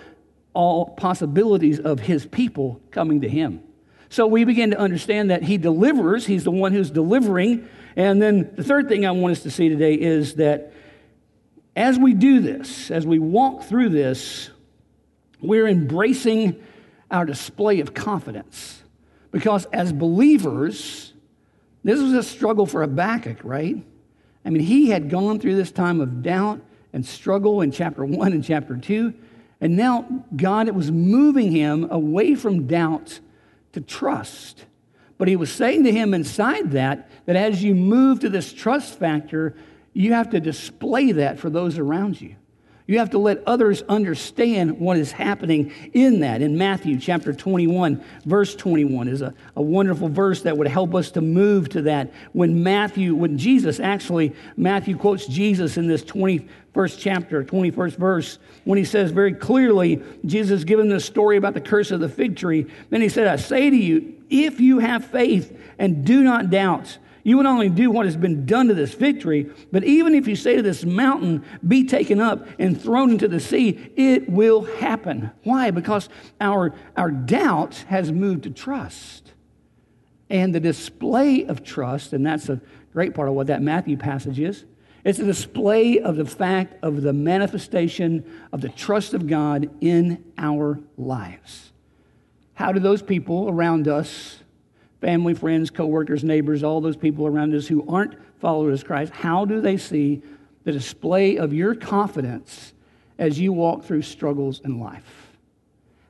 all 0.55 0.87
possibilities 0.87 1.79
of 1.79 2.01
his 2.01 2.25
people 2.25 2.81
coming 2.91 3.21
to 3.21 3.29
him. 3.29 3.63
So 4.09 4.27
we 4.27 4.45
begin 4.45 4.71
to 4.71 4.79
understand 4.79 5.31
that 5.31 5.43
he 5.43 5.59
delivers, 5.59 6.27
he's 6.27 6.45
the 6.45 6.51
one 6.51 6.73
who's 6.73 6.91
delivering. 6.91 7.69
And 7.95 8.23
then 8.23 8.51
the 8.55 8.65
third 8.65 8.89
thing 8.89 9.05
I 9.05 9.11
want 9.11 9.33
us 9.33 9.43
to 9.43 9.51
see 9.51 9.69
today 9.69 9.95
is 9.95 10.37
that 10.37 10.73
as 11.75 11.99
we 11.99 12.15
do 12.15 12.41
this, 12.41 12.91
as 12.91 13.07
we 13.07 13.19
walk 13.19 13.65
through 13.65 13.91
this, 13.91 14.49
we're 15.43 15.69
embracing 15.69 16.63
our 17.11 17.25
display 17.25 17.81
of 17.81 17.95
confidence. 17.95 18.83
Because 19.31 19.67
as 19.67 19.93
believers, 19.93 21.13
this 21.85 22.01
was 22.01 22.13
a 22.13 22.23
struggle 22.23 22.67
for 22.67 22.81
Habakkuk, 22.83 23.39
right? 23.45 23.85
I 24.45 24.51
mean, 24.51 24.63
he 24.63 24.91
had 24.91 25.11
gone 25.11 25.39
through 25.39 25.57
this 25.57 25.73
time 25.73 26.01
of 26.01 26.23
doubt 26.23 26.61
and 26.93 27.05
struggle 27.05 27.61
in 27.61 27.71
chapter 27.73 28.05
one 28.05 28.33
and 28.33 28.43
chapter 28.43 28.77
two. 28.77 29.13
And 29.61 29.77
now 29.77 30.25
God 30.35 30.69
it 30.69 30.75
was 30.75 30.91
moving 30.91 31.51
him 31.51 31.89
away 31.91 32.35
from 32.35 32.67
doubt 32.67 33.21
to 33.73 33.81
trust. 33.81 34.65
But 35.19 35.29
he 35.29 35.37
was 35.37 35.51
saying 35.51 35.85
to 35.85 35.93
him 35.93 36.15
inside 36.15 36.73
that, 36.73 37.11
that 37.27 37.37
as 37.37 37.63
you 37.63 37.75
move 37.75 38.21
to 38.21 38.29
this 38.29 38.53
trust 38.53 38.99
factor, 38.99 39.57
you 39.93 40.13
have 40.13 40.31
to 40.31 40.41
display 40.41 41.13
that 41.13 41.39
for 41.39 41.51
those 41.51 41.79
around 41.79 42.21
you. 42.21 42.37
You 42.89 43.01
have 43.01 43.11
to 43.11 43.19
let 43.19 43.43
others 43.47 43.83
understand 43.89 44.79
what 44.79 44.97
is 44.97 45.11
happening 45.11 45.73
in 45.93 46.21
that. 46.21 46.41
In 46.41 46.57
Matthew 46.57 47.01
chapter 47.01 47.33
21, 47.33 48.03
verse 48.25 48.55
21 48.55 49.09
is 49.09 49.23
a, 49.23 49.35
a 49.57 49.63
wonderful 49.63 50.09
verse 50.09 50.43
that 50.43 50.57
would 50.57 50.69
help 50.69 50.95
us 50.95 51.11
to 51.13 51.21
move 51.21 51.69
to 51.71 51.83
that. 51.83 52.13
When 52.33 52.63
Matthew, 52.63 53.17
when 53.17 53.39
Jesus 53.39 53.81
actually, 53.81 54.37
Matthew 54.57 54.97
quotes 54.97 55.27
Jesus 55.27 55.77
in 55.77 55.89
this 55.89 56.05
21st 56.05 56.97
chapter, 56.97 57.43
21st 57.43 57.97
verse, 57.97 58.39
when 58.63 58.79
he 58.79 58.85
says 58.85 59.11
very 59.11 59.35
clearly, 59.35 60.01
Jesus 60.25 60.63
given 60.63 60.89
this 60.89 61.05
story 61.05 61.37
about 61.37 61.55
the 61.55 61.61
curse 61.61 61.91
of 61.91 61.99
the 61.99 62.09
fig 62.09 62.37
tree. 62.37 62.67
Then 62.91 63.01
he 63.01 63.09
said, 63.09 63.27
I 63.27 63.35
say 63.35 63.69
to 63.69 63.77
you, 63.77 64.15
if 64.31 64.61
you 64.61 64.79
have 64.79 65.05
faith 65.05 65.59
and 65.81 66.05
do 66.05 66.23
not 66.23 66.51
doubt, 66.51 66.99
you 67.27 67.37
would 67.39 67.47
only 67.47 67.69
do 67.69 67.91
what 67.91 68.07
has 68.07 68.17
been 68.17 68.47
done 68.47 68.69
to 68.69 68.75
this 68.75 68.95
victory, 68.95 69.51
but 69.73 69.83
even 69.83 70.15
if 70.15 70.29
you 70.29 70.37
say 70.37 70.55
to 70.55 70.63
this 70.63 70.85
mountain, 70.85 71.45
be 71.67 71.83
taken 71.83 72.21
up 72.21 72.47
and 72.57 72.81
thrown 72.81 73.11
into 73.11 73.27
the 73.27 73.41
sea, 73.41 73.91
it 73.97 74.31
will 74.31 74.63
happen. 74.63 75.33
Why? 75.43 75.73
Because 75.73 76.09
our, 76.41 76.73
our 76.97 77.11
doubt 77.11 77.85
has 77.89 78.13
moved 78.13 78.45
to 78.45 78.51
trust. 78.51 79.33
And 80.31 80.55
the 80.55 80.61
display 80.61 81.45
of 81.45 81.65
trust, 81.65 82.13
and 82.13 82.25
that's 82.25 82.49
a 82.49 82.61
great 82.93 83.13
part 83.13 83.29
of 83.29 83.35
what 83.35 83.49
that 83.49 83.61
Matthew 83.61 83.97
passage 83.97 84.39
is, 84.39 84.65
it's 85.05 85.19
a 85.19 85.25
display 85.25 85.99
of 85.99 86.15
the 86.15 86.27
fact 86.27 86.77
of 86.85 87.03
the 87.03 87.13
manifestation 87.13 88.25
of 88.53 88.61
the 88.61 88.69
trust 88.69 89.15
of 89.15 89.27
God 89.27 89.69
in 89.81 90.25
our 90.39 90.79
lives. 90.97 91.73
How 92.55 92.71
do 92.71 92.79
those 92.79 93.03
people 93.03 93.49
around 93.49 93.89
us 93.89 94.45
family, 95.01 95.35
friends, 95.35 95.71
coworkers, 95.71 96.25
neighbors, 96.25 96.63
all 96.63 96.81
those 96.81 96.97
people 96.97 97.27
around 97.27 97.55
us 97.55 97.67
who 97.67 97.87
aren't 97.89 98.15
followers 98.41 98.81
of 98.83 98.87
Christ, 98.87 99.13
how 99.13 99.45
do 99.45 99.61
they 99.61 99.77
see 99.77 100.23
the 100.65 100.73
display 100.73 101.37
of 101.37 101.53
your 101.53 101.75
confidence 101.75 102.73
as 103.19 103.39
you 103.39 103.53
walk 103.53 103.85
through 103.85 104.03
struggles 104.03 104.61
in 104.65 104.81
life? 104.81 105.27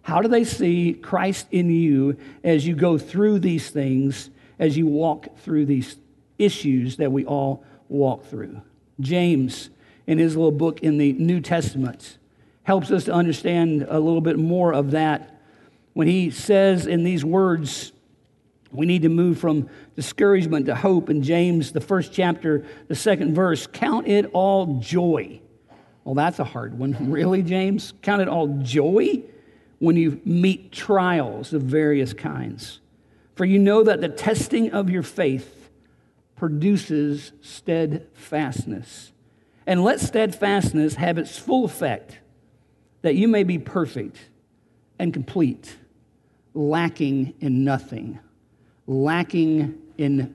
How 0.02 0.20
do 0.20 0.28
they 0.28 0.44
see 0.44 0.92
Christ 0.92 1.48
in 1.50 1.68
you 1.70 2.16
as 2.44 2.66
you 2.66 2.76
go 2.76 2.96
through 2.96 3.40
these 3.40 3.70
things, 3.70 4.30
as 4.58 4.76
you 4.76 4.86
walk 4.86 5.36
through 5.38 5.66
these 5.66 5.96
issues 6.38 6.96
that 6.96 7.10
we 7.10 7.24
all 7.24 7.64
walk 7.88 8.24
through? 8.26 8.60
James, 9.00 9.70
in 10.06 10.18
his 10.18 10.36
little 10.36 10.52
book 10.52 10.80
in 10.80 10.98
the 10.98 11.12
New 11.14 11.40
Testament, 11.40 12.18
helps 12.62 12.90
us 12.90 13.04
to 13.04 13.12
understand 13.12 13.86
a 13.88 13.98
little 13.98 14.20
bit 14.20 14.38
more 14.38 14.72
of 14.72 14.92
that 14.92 15.40
when 15.92 16.08
he 16.08 16.30
says 16.30 16.86
in 16.86 17.04
these 17.04 17.24
words, 17.24 17.92
we 18.72 18.86
need 18.86 19.02
to 19.02 19.08
move 19.08 19.38
from 19.38 19.68
discouragement 19.94 20.66
to 20.66 20.74
hope. 20.74 21.08
In 21.10 21.22
James, 21.22 21.72
the 21.72 21.80
first 21.80 22.12
chapter, 22.12 22.64
the 22.88 22.94
second 22.94 23.34
verse, 23.34 23.66
count 23.66 24.08
it 24.08 24.30
all 24.32 24.78
joy. 24.80 25.40
Well, 26.04 26.14
that's 26.14 26.38
a 26.38 26.44
hard 26.44 26.78
one. 26.78 26.96
Really, 27.10 27.42
James? 27.42 27.92
Count 28.02 28.22
it 28.22 28.28
all 28.28 28.48
joy 28.62 29.22
when 29.78 29.96
you 29.96 30.20
meet 30.24 30.72
trials 30.72 31.52
of 31.52 31.62
various 31.62 32.12
kinds. 32.12 32.80
For 33.34 33.44
you 33.44 33.58
know 33.58 33.82
that 33.84 34.00
the 34.00 34.08
testing 34.08 34.72
of 34.72 34.90
your 34.90 35.02
faith 35.02 35.70
produces 36.36 37.32
steadfastness. 37.40 39.12
And 39.66 39.82
let 39.82 40.00
steadfastness 40.00 40.94
have 40.94 41.18
its 41.18 41.38
full 41.38 41.64
effect, 41.64 42.18
that 43.02 43.16
you 43.16 43.26
may 43.26 43.42
be 43.42 43.58
perfect 43.58 44.18
and 44.98 45.12
complete, 45.12 45.76
lacking 46.54 47.34
in 47.40 47.64
nothing 47.64 48.20
lacking 48.86 49.78
in 49.98 50.34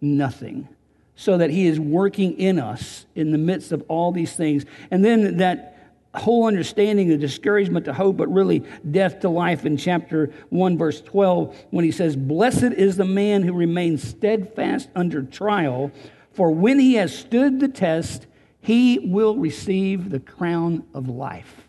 nothing, 0.00 0.68
so 1.14 1.38
that 1.38 1.50
He 1.50 1.66
is 1.66 1.78
working 1.78 2.38
in 2.38 2.58
us 2.58 3.06
in 3.14 3.32
the 3.32 3.38
midst 3.38 3.72
of 3.72 3.84
all 3.88 4.12
these 4.12 4.34
things. 4.34 4.64
And 4.90 5.04
then 5.04 5.38
that 5.38 5.72
whole 6.14 6.46
understanding 6.46 7.12
of 7.12 7.20
discouragement 7.20 7.86
to 7.86 7.92
hope, 7.92 8.18
but 8.18 8.32
really 8.32 8.62
death 8.90 9.20
to 9.20 9.28
life 9.28 9.64
in 9.64 9.76
chapter 9.76 10.32
1, 10.50 10.76
verse 10.76 11.00
12, 11.00 11.56
when 11.70 11.84
he 11.84 11.90
says, 11.90 12.16
Blessed 12.16 12.64
is 12.64 12.96
the 12.96 13.04
man 13.04 13.42
who 13.42 13.52
remains 13.52 14.06
steadfast 14.06 14.88
under 14.94 15.22
trial, 15.22 15.90
for 16.32 16.50
when 16.50 16.78
he 16.78 16.94
has 16.94 17.16
stood 17.16 17.60
the 17.60 17.68
test, 17.68 18.26
he 18.60 18.98
will 18.98 19.36
receive 19.36 20.10
the 20.10 20.20
crown 20.20 20.84
of 20.94 21.08
life. 21.08 21.68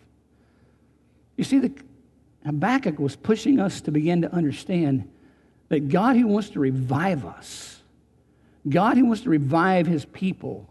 You 1.38 1.44
see, 1.44 1.60
the, 1.60 1.72
Habakkuk 2.46 3.00
was 3.00 3.16
pushing 3.16 3.60
us 3.60 3.82
to 3.82 3.92
begin 3.92 4.22
to 4.22 4.34
understand 4.34 5.10
that 5.74 5.90
God 5.90 6.16
who 6.16 6.28
wants 6.28 6.52
to 6.52 6.60
revive 6.60 7.26
us, 7.26 7.82
God 8.70 8.96
who 8.96 9.06
wants 9.06 9.24
to 9.24 9.30
revive 9.30 9.88
his 9.88 10.06
people, 10.06 10.70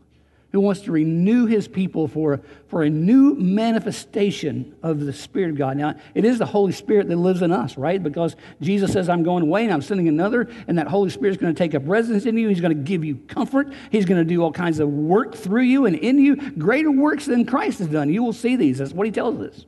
who 0.53 0.61
wants 0.61 0.83
to 0.83 0.93
renew 0.93 1.47
his 1.47 1.67
people 1.67 2.07
for, 2.07 2.41
for 2.69 2.85
a 2.85 2.89
new 2.89 3.35
manifestation 3.35 4.77
of 4.81 5.01
the 5.01 5.13
Spirit 5.13 5.51
of 5.51 5.57
God. 5.59 5.77
Now, 5.77 5.97
it 6.15 6.25
is 6.25 6.39
the 6.39 6.47
Holy 6.47 6.71
Spirit 6.71 7.09
that 7.09 7.17
lives 7.17 7.43
in 7.43 7.51
us, 7.51 7.77
right? 7.77 8.01
Because 8.01 8.37
Jesus 8.61 8.93
says, 8.93 9.09
I'm 9.09 9.25
going 9.25 9.43
away 9.43 9.65
and 9.65 9.73
I'm 9.73 9.83
sending 9.83 10.07
another, 10.07 10.49
and 10.69 10.79
that 10.79 10.87
Holy 10.87 11.11
Spirit 11.11 11.33
is 11.33 11.37
going 11.39 11.53
to 11.53 11.59
take 11.59 11.75
up 11.75 11.83
residence 11.87 12.25
in 12.25 12.39
you. 12.39 12.49
He's 12.49 12.61
going 12.61 12.77
to 12.77 12.85
give 12.85 13.05
you 13.05 13.17
comfort. 13.27 13.73
He's 13.91 14.05
going 14.05 14.21
to 14.21 14.25
do 14.25 14.41
all 14.41 14.53
kinds 14.53 14.79
of 14.79 14.89
work 14.89 15.35
through 15.35 15.63
you 15.63 15.87
and 15.87 15.97
in 15.97 16.19
you, 16.19 16.37
greater 16.53 16.93
works 16.93 17.27
than 17.27 17.45
Christ 17.45 17.81
has 17.81 17.89
done. 17.89 18.09
You 18.13 18.23
will 18.23 18.33
see 18.33 18.55
these. 18.55 18.79
That's 18.79 18.93
what 18.93 19.07
he 19.07 19.11
tells 19.11 19.41
us. 19.41 19.67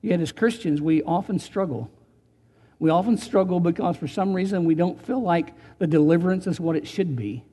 Yet, 0.00 0.20
as 0.20 0.30
Christians, 0.30 0.80
we 0.80 1.02
often 1.02 1.40
struggle 1.40 1.90
we 2.82 2.90
often 2.90 3.16
struggle 3.16 3.60
because 3.60 3.96
for 3.96 4.08
some 4.08 4.34
reason 4.34 4.64
we 4.64 4.74
don't 4.74 5.00
feel 5.06 5.22
like 5.22 5.54
the 5.78 5.86
deliverance 5.86 6.48
is 6.48 6.58
what 6.58 6.74
it 6.74 6.88
should 6.88 7.14
be. 7.14 7.44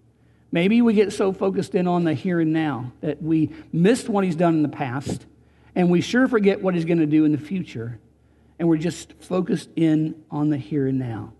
Maybe 0.51 0.81
we 0.81 0.95
get 0.95 1.13
so 1.13 1.31
focused 1.31 1.75
in 1.75 1.85
on 1.85 2.03
the 2.03 2.15
here 2.15 2.39
and 2.39 2.51
now 2.51 2.93
that 3.01 3.21
we 3.21 3.51
missed 3.71 4.09
what 4.09 4.23
he's 4.23 4.35
done 4.35 4.55
in 4.55 4.63
the 4.63 4.69
past 4.69 5.27
and 5.75 5.91
we 5.91 6.01
sure 6.01 6.27
forget 6.27 6.63
what 6.63 6.73
he's 6.73 6.83
going 6.83 6.97
to 6.97 7.05
do 7.05 7.25
in 7.25 7.31
the 7.31 7.37
future. 7.37 7.99
And 8.57 8.67
we're 8.67 8.77
just 8.77 9.13
focused 9.21 9.69
in 9.75 10.15
on 10.31 10.49
the 10.49 10.57
here 10.57 10.87
and 10.87 10.97
now. 10.97 11.33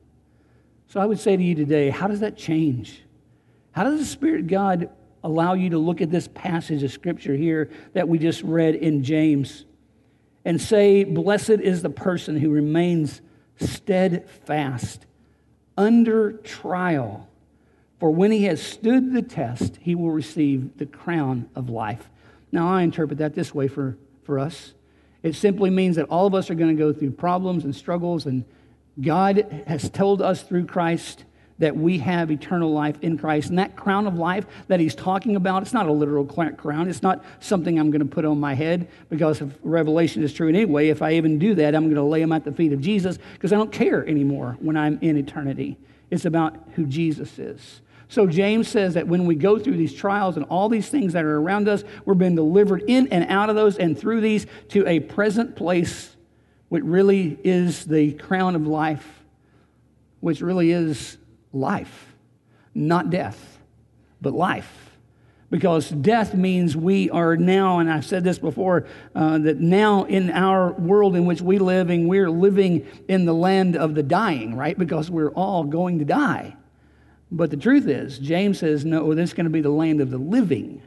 So 0.90 1.00
I 1.00 1.08
would 1.08 1.20
say 1.20 1.36
to 1.36 1.42
you 1.42 1.56
today, 1.56 1.90
how 1.90 2.08
does 2.08 2.20
that 2.20 2.38
change? 2.38 3.02
How 3.72 3.86
does 3.86 4.00
the 4.00 4.06
Spirit 4.06 4.46
God 4.46 4.92
allow 5.24 5.56
you 5.56 5.72
to 5.72 5.80
look 5.80 6.00
at 6.00 6.12
this 6.12 6.28
passage 6.28 6.84
of 6.84 6.92
Scripture 6.92 7.36
here 7.36 7.72
that 7.94 8.08
we 8.08 8.20
just 8.20 8.44
read 8.44 8.76
in 8.76 9.04
James 9.04 9.66
and 10.46 10.62
say, 10.62 11.06
Blessed 11.06 11.50
is 11.50 11.82
the 11.82 11.90
person 11.90 12.38
who 12.38 12.52
remains 12.52 13.24
steadfast 13.60 15.06
under 15.78 16.34
trial. 16.34 17.28
For 18.00 18.12
when 18.12 18.32
he 18.32 18.44
has 18.46 18.62
stood 18.62 19.14
the 19.14 19.22
test, 19.22 19.78
he 19.82 19.96
will 19.96 20.12
receive 20.12 20.78
the 20.78 20.86
crown 20.86 21.50
of 21.56 21.70
life. 21.70 22.10
Now, 22.52 22.70
I 22.70 22.84
interpret 22.84 23.20
that 23.20 23.36
this 23.36 23.54
way 23.54 23.68
for, 23.68 23.98
for 24.24 24.40
us. 24.40 24.74
It 25.22 25.36
simply 25.36 25.70
means 25.70 25.98
that 25.98 26.10
all 26.10 26.26
of 26.26 26.34
us 26.34 26.50
are 26.50 26.56
going 26.56 26.76
to 26.76 26.82
go 26.82 26.94
through 26.94 27.12
problems 27.12 27.66
and 27.66 27.76
struggles, 27.76 28.26
and 28.26 28.46
God 29.02 29.64
has 29.68 29.90
told 29.90 30.22
us 30.22 30.44
through 30.44 30.66
Christ 30.66 31.26
that 31.60 31.76
we 31.76 32.00
have 32.00 32.32
eternal 32.32 32.72
life 32.72 32.98
in 33.02 33.18
Christ. 33.18 33.50
And 33.50 33.60
that 33.60 33.76
crown 33.76 34.08
of 34.08 34.16
life 34.16 34.46
that 34.68 34.80
he's 34.80 34.96
talking 34.96 35.36
about, 35.36 35.62
it's 35.62 35.74
not 35.74 35.88
a 35.88 35.92
literal 35.92 36.26
crown. 36.26 36.90
It's 36.90 37.04
not 37.04 37.24
something 37.40 37.78
I'm 37.78 37.92
going 37.92 38.00
to 38.00 38.06
put 38.06 38.26
on 38.26 38.40
my 38.40 38.54
head 38.54 38.88
because 39.10 39.42
if 39.42 39.54
Revelation 39.62 40.24
is 40.24 40.34
true 40.34 40.50
anyway, 40.50 40.88
if 40.88 41.02
I 41.02 41.14
even 41.14 41.38
do 41.38 41.54
that, 41.56 41.76
I'm 41.76 41.84
going 41.84 41.96
to 41.96 42.04
lay 42.04 42.22
them 42.22 42.32
at 42.32 42.46
the 42.46 42.52
feet 42.52 42.74
of 42.74 42.82
Jesus 42.82 43.20
because 43.34 43.54
I 43.54 43.58
don't 43.58 43.72
care 43.72 44.08
anymore 44.08 44.58
when 44.60 44.78
I'm 44.78 44.98
in 45.02 45.18
eternity. 45.18 45.78
It's 46.10 46.26
about 46.26 46.56
who 46.76 46.86
Jesus 46.86 47.38
is. 47.38 47.82
So 48.08 48.26
James 48.26 48.68
says 48.68 48.96
that 48.96 49.08
when 49.08 49.28
we 49.28 49.36
go 49.36 49.60
through 49.60 49.78
these 49.78 49.94
trials 49.94 50.36
and 50.36 50.46
all 50.46 50.68
these 50.68 50.90
things 50.90 51.14
that 51.14 51.24
are 51.24 51.40
around 51.40 51.68
us, 51.68 51.84
we're 52.06 52.16
being 52.16 52.36
delivered 52.36 52.84
in 52.88 53.08
and 53.10 53.30
out 53.30 53.50
of 53.52 53.56
those 53.56 53.78
and 53.78 53.98
through 53.98 54.22
these 54.22 54.48
to 54.70 54.88
a 54.88 55.00
present 55.00 55.56
place, 55.56 56.16
which 56.70 56.84
really 56.84 57.38
is 57.44 57.86
the 57.86 58.14
crown 58.14 58.56
of 58.56 58.66
life, 58.66 59.24
which 60.22 60.42
really 60.42 60.72
is 60.72 61.18
life, 61.54 62.16
not 62.74 63.10
death, 63.10 63.60
but 64.22 64.34
life. 64.34 64.90
Because 65.50 65.90
death 65.90 66.36
means 66.36 66.78
we 66.78 67.10
are 67.10 67.36
now, 67.36 67.80
and 67.80 67.92
I've 67.92 68.06
said 68.06 68.24
this 68.24 68.38
before, 68.38 68.86
uh, 69.16 69.40
that 69.40 69.60
now 69.60 70.04
in 70.04 70.30
our 70.30 70.74
world 70.74 71.16
in 71.16 71.26
which 71.26 71.42
we 71.42 71.58
living, 71.58 72.08
we're 72.08 72.30
living 72.30 72.88
in 73.08 73.26
the 73.26 73.34
land 73.34 73.76
of 73.76 73.96
the 73.96 74.04
dying, 74.04 74.56
right? 74.56 74.78
Because 74.78 75.10
we're 75.10 75.32
all 75.32 75.64
going 75.64 75.98
to 76.00 76.06
die. 76.06 76.56
But 77.32 77.50
the 77.50 77.58
truth 77.58 77.88
is, 77.88 78.20
James 78.20 78.60
says, 78.60 78.86
no, 78.86 79.16
this 79.16 79.32
is 79.32 79.34
going 79.34 79.46
to 79.46 79.50
be 79.50 79.62
the 79.62 79.70
land 79.70 80.02
of 80.02 80.12
the 80.12 80.20
living, 80.20 80.84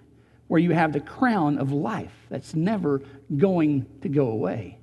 where 0.46 0.61
you 0.61 0.70
have 0.72 0.92
the 0.92 1.01
crown 1.01 1.59
of 1.59 1.72
life 1.72 2.14
that's 2.31 2.55
never 2.55 3.03
going 3.37 3.87
to 4.03 4.09
go 4.09 4.29
away. 4.29 4.79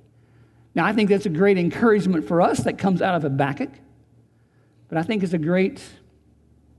Now, 0.74 0.84
I 0.84 0.92
think 0.92 1.08
that's 1.08 1.26
a 1.26 1.30
great 1.30 1.56
encouragement 1.56 2.28
for 2.28 2.42
us 2.42 2.58
that 2.60 2.76
comes 2.76 3.00
out 3.00 3.14
of 3.14 3.22
Habakkuk. 3.22 3.70
But 4.90 4.98
I 4.98 5.02
think 5.02 5.22
it's 5.22 5.32
a 5.32 5.38
great 5.38 5.80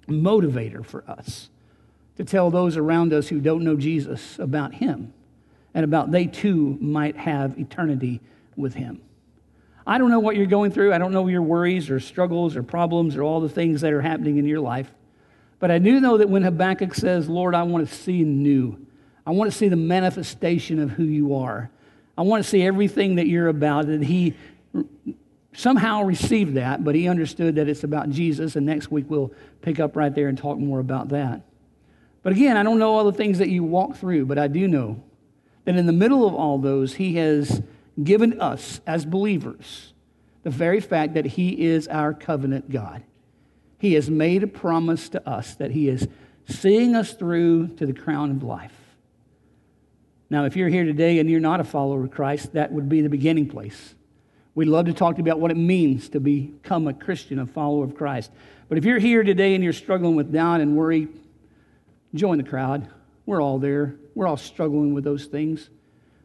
motivator 0.07 0.85
for 0.85 1.03
us 1.07 1.49
to 2.17 2.25
tell 2.25 2.51
those 2.51 2.77
around 2.77 3.13
us 3.13 3.29
who 3.29 3.39
don't 3.39 3.63
know 3.63 3.77
Jesus 3.77 4.37
about 4.37 4.75
him 4.75 5.13
and 5.73 5.85
about 5.85 6.11
they 6.11 6.27
too 6.27 6.77
might 6.81 7.15
have 7.15 7.57
eternity 7.57 8.19
with 8.57 8.73
him. 8.73 9.01
I 9.87 9.97
don't 9.97 10.11
know 10.11 10.19
what 10.19 10.35
you're 10.35 10.45
going 10.45 10.71
through. 10.71 10.93
I 10.93 10.97
don't 10.97 11.13
know 11.13 11.27
your 11.27 11.41
worries 11.41 11.89
or 11.89 11.99
struggles 11.99 12.55
or 12.55 12.63
problems 12.63 13.15
or 13.15 13.23
all 13.23 13.39
the 13.39 13.49
things 13.49 13.81
that 13.81 13.93
are 13.93 14.01
happening 14.01 14.37
in 14.37 14.45
your 14.45 14.59
life. 14.59 14.91
But 15.59 15.71
I 15.71 15.79
do 15.79 15.99
know 16.01 16.17
that 16.17 16.29
when 16.29 16.43
Habakkuk 16.43 16.93
says, 16.93 17.29
Lord, 17.29 17.55
I 17.55 17.63
want 17.63 17.87
to 17.87 17.95
see 17.95 18.23
new, 18.23 18.85
I 19.25 19.31
want 19.31 19.51
to 19.51 19.57
see 19.57 19.69
the 19.69 19.75
manifestation 19.77 20.79
of 20.79 20.91
who 20.91 21.03
you 21.03 21.35
are, 21.35 21.69
I 22.17 22.23
want 22.23 22.43
to 22.43 22.49
see 22.49 22.61
everything 22.61 23.15
that 23.15 23.27
you're 23.27 23.47
about, 23.47 23.87
that 23.87 24.03
he 24.03 24.35
somehow 25.53 26.03
received 26.03 26.55
that, 26.55 26.83
but 26.83 26.95
he 26.95 27.07
understood 27.07 27.55
that 27.55 27.67
it's 27.67 27.83
about 27.83 28.09
Jesus. 28.09 28.55
And 28.55 28.65
next 28.65 28.91
week 28.91 29.05
we'll 29.09 29.33
pick 29.61 29.79
up 29.79 29.95
right 29.95 30.13
there 30.13 30.27
and 30.27 30.37
talk 30.37 30.57
more 30.57 30.79
about 30.79 31.09
that. 31.09 31.41
But 32.23 32.33
again, 32.33 32.55
I 32.57 32.63
don't 32.63 32.79
know 32.79 32.93
all 32.95 33.03
the 33.03 33.13
things 33.13 33.39
that 33.39 33.49
you 33.49 33.63
walk 33.63 33.95
through, 33.95 34.25
but 34.27 34.37
I 34.37 34.47
do 34.47 34.67
know 34.67 35.03
that 35.65 35.75
in 35.75 35.85
the 35.85 35.93
middle 35.93 36.27
of 36.27 36.33
all 36.33 36.57
those, 36.57 36.95
he 36.95 37.15
has 37.15 37.61
given 38.01 38.39
us 38.39 38.81
as 38.85 39.05
believers 39.05 39.93
the 40.43 40.49
very 40.49 40.79
fact 40.79 41.13
that 41.13 41.25
He 41.25 41.65
is 41.65 41.87
our 41.87 42.13
covenant 42.13 42.69
God. 42.69 43.03
He 43.77 43.93
has 43.93 44.09
made 44.09 44.43
a 44.43 44.47
promise 44.47 45.09
to 45.09 45.27
us 45.27 45.55
that 45.55 45.71
He 45.71 45.87
is 45.87 46.07
seeing 46.47 46.95
us 46.95 47.13
through 47.13 47.67
to 47.77 47.85
the 47.85 47.93
crown 47.93 48.31
of 48.31 48.43
life. 48.43 48.73
Now, 50.29 50.45
if 50.45 50.55
you're 50.55 50.69
here 50.69 50.85
today 50.85 51.19
and 51.19 51.29
you're 51.29 51.39
not 51.39 51.59
a 51.59 51.63
follower 51.63 52.05
of 52.05 52.11
Christ, 52.11 52.53
that 52.53 52.71
would 52.71 52.87
be 52.87 53.01
the 53.01 53.09
beginning 53.09 53.49
place. 53.49 53.95
We'd 54.53 54.67
love 54.67 54.85
to 54.87 54.93
talk 54.93 55.15
to 55.15 55.19
you 55.19 55.23
about 55.23 55.39
what 55.39 55.51
it 55.51 55.57
means 55.57 56.09
to 56.09 56.19
become 56.19 56.87
a 56.87 56.93
Christian, 56.93 57.39
a 57.39 57.45
follower 57.45 57.85
of 57.85 57.95
Christ. 57.95 58.31
But 58.67 58.77
if 58.77 58.85
you're 58.85 58.99
here 58.99 59.23
today 59.23 59.55
and 59.55 59.63
you're 59.63 59.73
struggling 59.73 60.15
with 60.15 60.31
doubt 60.31 60.61
and 60.61 60.75
worry, 60.75 61.07
join 62.13 62.37
the 62.37 62.43
crowd. 62.43 62.89
We're 63.25 63.41
all 63.41 63.59
there. 63.59 63.95
We're 64.13 64.27
all 64.27 64.37
struggling 64.37 64.93
with 64.93 65.03
those 65.03 65.25
things. 65.25 65.69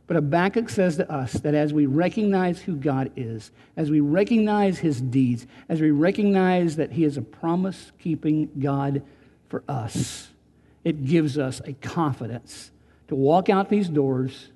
But 0.07 0.17
Habakkuk 0.17 0.69
says 0.69 0.97
to 0.97 1.11
us 1.11 1.33
that 1.35 1.55
as 1.55 1.73
we 1.73 1.87
recognize 1.87 2.61
who 2.61 2.77
God 2.77 3.11
is, 3.17 3.51
as 3.77 3.91
we 3.91 4.01
recognize 4.01 4.79
his 4.79 5.01
deeds, 5.01 5.47
as 5.69 5.81
we 5.81 5.91
recognize 5.91 6.77
that 6.77 6.93
he 6.93 7.05
is 7.05 7.17
a 7.17 7.23
promise 7.23 7.91
keeping 7.99 8.51
God 8.59 9.03
for 9.49 9.65
us, 9.69 10.29
it 10.85 11.05
gives 11.05 11.39
us 11.39 11.61
a 11.65 11.73
confidence 11.75 12.71
to 13.09 13.17
walk 13.17 13.49
out 13.49 13.69
these 13.69 13.89
doors, 13.89 14.51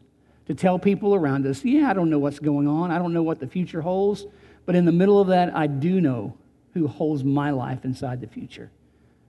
to 0.50 0.54
tell 0.56 0.80
people 0.80 1.14
around 1.14 1.46
us, 1.46 1.64
yeah, 1.64 1.88
I 1.88 1.92
don't 1.92 2.10
know 2.10 2.18
what's 2.18 2.40
going 2.40 2.66
on, 2.66 2.90
I 2.90 2.98
don't 2.98 3.12
know 3.12 3.22
what 3.22 3.38
the 3.38 3.46
future 3.46 3.80
holds, 3.80 4.26
but 4.66 4.74
in 4.74 4.84
the 4.84 4.90
middle 4.90 5.20
of 5.20 5.28
that, 5.28 5.54
I 5.54 5.68
do 5.68 6.00
know 6.00 6.36
who 6.74 6.88
holds 6.88 7.22
my 7.22 7.52
life 7.52 7.84
inside 7.84 8.20
the 8.20 8.26
future. 8.26 8.68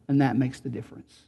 And 0.08 0.20
that 0.20 0.36
makes 0.36 0.62
the 0.62 0.70
difference. 0.70 1.26